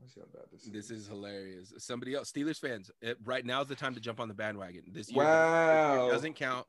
[0.00, 0.72] Let's see how bad this is.
[0.72, 1.72] This is hilarious.
[1.78, 4.82] Somebody else, Steelers fans, it, right now is the time to jump on the bandwagon.
[4.92, 6.06] This year, Wow.
[6.08, 6.66] it doesn't count.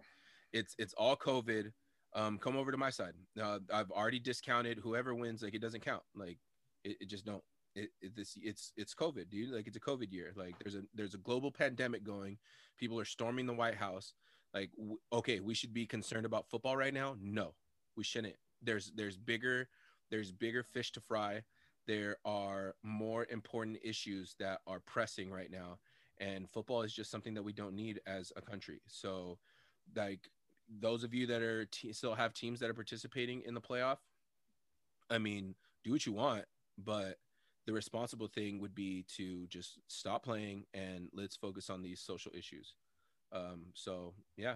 [0.53, 1.71] It's it's all COVID.
[2.13, 3.13] Um, come over to my side.
[3.39, 5.43] Uh, I've already discounted whoever wins.
[5.43, 6.03] Like it doesn't count.
[6.15, 6.38] Like
[6.84, 7.43] it, it just don't.
[7.75, 9.49] It, it this it's it's COVID, dude.
[9.53, 10.32] Like it's a COVID year.
[10.36, 12.38] Like there's a there's a global pandemic going.
[12.78, 14.13] People are storming the White House.
[14.53, 17.17] Like w- okay, we should be concerned about football right now.
[17.21, 17.53] No,
[17.97, 18.36] We shouldn't.
[18.63, 19.67] There's there's bigger
[20.09, 21.43] there's bigger fish to fry.
[21.88, 25.79] There are more important issues that are pressing right now,
[26.19, 28.81] and football is just something that we don't need as a country.
[28.88, 29.39] So,
[29.95, 30.29] like
[30.69, 33.97] those of you that are still have teams that are participating in the playoff,
[35.09, 36.43] I mean, do what you want,
[36.77, 37.19] but
[37.65, 42.31] the responsible thing would be to just stop playing and let's focus on these social
[42.35, 42.75] issues.
[43.31, 44.55] Um, so yeah,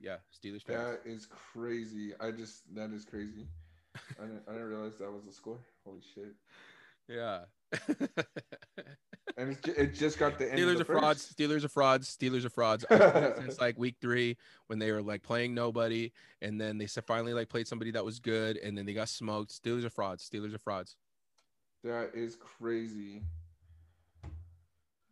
[0.00, 0.78] yeah, Steelers fans.
[0.78, 2.12] That is crazy.
[2.20, 3.46] I just that is crazy.
[4.20, 5.58] I didn't, I didn't realize that was the score.
[5.84, 6.34] Holy shit!
[7.08, 7.44] Yeah.
[9.36, 10.60] And it just got the end.
[10.60, 11.34] of Steelers the are frauds.
[11.34, 12.16] Steelers are frauds.
[12.16, 12.84] Steelers are frauds.
[12.88, 14.36] I've said it Since like week three,
[14.68, 18.20] when they were like playing nobody, and then they finally like played somebody that was
[18.20, 19.50] good, and then they got smoked.
[19.50, 20.28] Steelers are frauds.
[20.28, 20.94] Steelers are frauds.
[21.82, 23.22] That is crazy.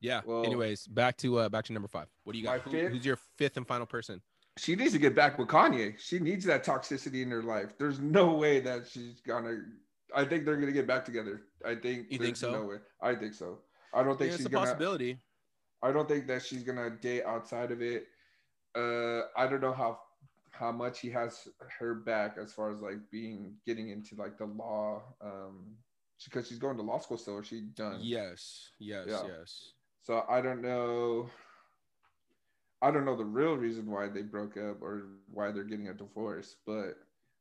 [0.00, 0.20] Yeah.
[0.24, 2.06] Well- Anyways, back to uh back to number five.
[2.22, 2.60] What do you got?
[2.60, 4.22] Who- fifth- who's your fifth and final person?
[4.58, 5.98] She needs to get back with Kanye.
[5.98, 7.78] She needs that toxicity in her life.
[7.78, 9.62] There's no way that she's gonna.
[10.14, 11.42] I think they're gonna get back together.
[11.64, 12.06] I think.
[12.10, 12.52] You think so?
[12.52, 12.76] No way.
[13.00, 13.60] I think so.
[13.94, 14.66] I don't think Yeah, it's she's a gonna.
[14.66, 15.18] possibility.
[15.82, 18.06] I don't think that she's gonna date outside of it.
[18.74, 20.00] Uh, I don't know how
[20.50, 21.48] how much he has
[21.78, 25.02] her back as far as like being getting into like the law.
[25.20, 25.76] Um,
[26.24, 27.34] because she's going to law school still.
[27.34, 27.98] Or she done?
[28.00, 28.70] Yes.
[28.78, 29.06] Yes.
[29.08, 29.22] Yeah.
[29.26, 29.72] Yes.
[30.02, 31.28] So I don't know.
[32.82, 35.94] I don't know the real reason why they broke up or why they're getting a
[35.94, 36.96] divorce, but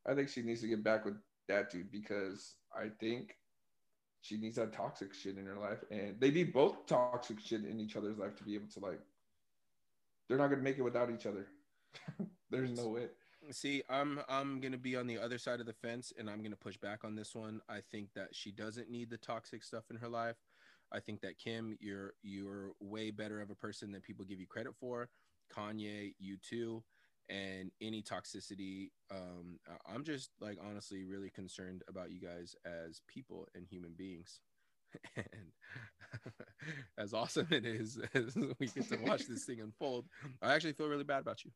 [0.07, 1.15] I think she needs to get back with
[1.47, 3.35] that dude because I think
[4.21, 7.79] she needs that toxic shit in her life, and they need both toxic shit in
[7.79, 8.99] each other's life to be able to like.
[10.29, 11.47] They're not gonna make it without each other.
[12.51, 13.07] There's no way.
[13.49, 16.55] See, I'm I'm gonna be on the other side of the fence, and I'm gonna
[16.55, 17.61] push back on this one.
[17.67, 20.37] I think that she doesn't need the toxic stuff in her life.
[20.91, 24.45] I think that Kim, you're you're way better of a person than people give you
[24.45, 25.09] credit for.
[25.55, 26.83] Kanye, you too,
[27.29, 28.91] and any toxicity.
[29.11, 33.93] Um, I- I'm just like honestly really concerned about you guys as people and human
[33.97, 34.39] beings.
[35.15, 35.51] And
[36.97, 40.05] as awesome it is as we get to watch this thing unfold,
[40.41, 41.51] I actually feel really bad about you.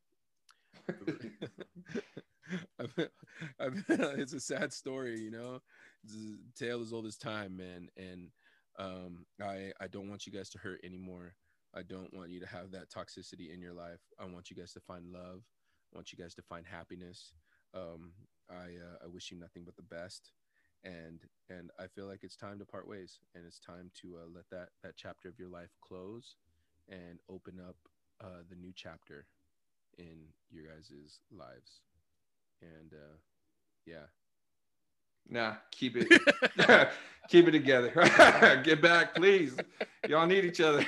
[2.78, 3.08] I've-
[3.60, 3.84] I've-
[4.20, 5.60] it's a sad story, you know.
[6.58, 7.88] Tale as old as time, man.
[7.96, 8.30] And
[8.78, 11.34] um, I I don't want you guys to hurt anymore.
[11.76, 14.00] I don't want you to have that toxicity in your life.
[14.18, 15.42] I want you guys to find love.
[15.92, 17.34] I want you guys to find happiness.
[17.74, 18.12] Um,
[18.50, 20.32] I uh, I wish you nothing but the best.
[20.84, 21.20] And
[21.50, 24.44] and I feel like it's time to part ways, and it's time to uh, let
[24.50, 26.36] that that chapter of your life close,
[26.88, 27.76] and open up
[28.22, 29.26] uh, the new chapter
[29.98, 31.82] in your guys' lives.
[32.62, 33.18] And uh
[33.86, 34.06] yeah.
[35.28, 36.08] Nah, keep it,
[37.28, 37.90] keep it together.
[38.64, 39.56] Get back, please.
[40.08, 40.84] Y'all need each other.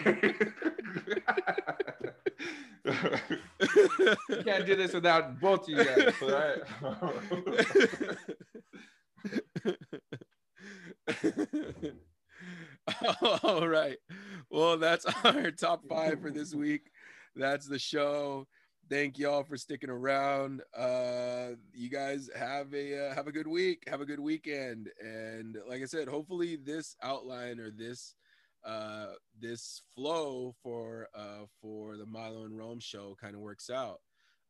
[4.45, 6.15] can't do this without both of you guys.
[6.23, 6.59] All right.
[13.43, 13.99] All right.
[14.51, 16.91] Well, that's our top five for this week.
[17.35, 18.47] That's the show.
[18.91, 20.63] Thank y'all for sticking around.
[20.75, 23.85] Uh, you guys have a uh, have a good week.
[23.87, 24.89] Have a good weekend.
[24.99, 28.15] And like I said, hopefully this outline or this
[28.65, 29.09] uh,
[29.39, 34.01] this flow for uh, for the Milo and Rome show kind of works out.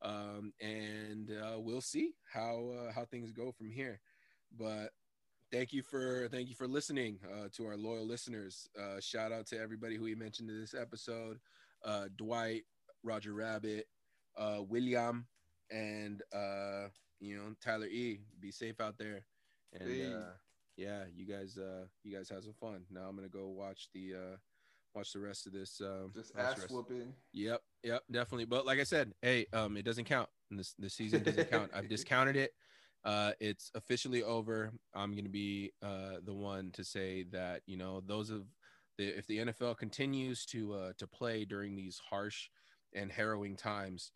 [0.03, 3.99] Um, and uh, we'll see how uh, how things go from here.
[4.57, 4.91] But
[5.51, 8.69] thank you for thank you for listening uh, to our loyal listeners.
[8.81, 11.41] Uh, shout out to everybody who we mentioned in this episode:
[11.85, 12.63] uh, Dwight,
[13.03, 13.89] Roger Rabbit,
[14.39, 15.27] uh, William,
[15.71, 16.89] and uh,
[17.21, 18.21] you know Tyler E.
[18.41, 19.25] Be safe out there,
[19.73, 20.31] and uh,
[20.77, 22.85] yeah, you guys uh, you guys have some fun.
[22.91, 24.37] Now I'm gonna go watch the uh,
[24.95, 25.81] watch the rest of this.
[25.85, 27.13] Um, Just ass whooping.
[27.33, 28.47] Yep, yep, definitely.
[28.47, 30.29] But like I said, hey, um, it doesn't count.
[30.51, 31.71] This the season doesn't count.
[31.75, 32.53] I've discounted it.
[33.05, 34.73] Uh, it's officially over.
[34.95, 38.45] I'm gonna be uh the one to say that you know those of
[38.97, 42.49] the if the NFL continues to uh to play during these harsh
[42.95, 44.13] and harrowing times,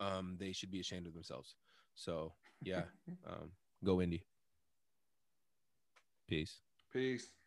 [0.00, 1.54] um, they should be ashamed of themselves.
[1.94, 2.84] So yeah,
[3.26, 3.52] um,
[3.84, 4.24] go Indy.
[6.28, 6.60] Peace.
[6.92, 7.39] Peace.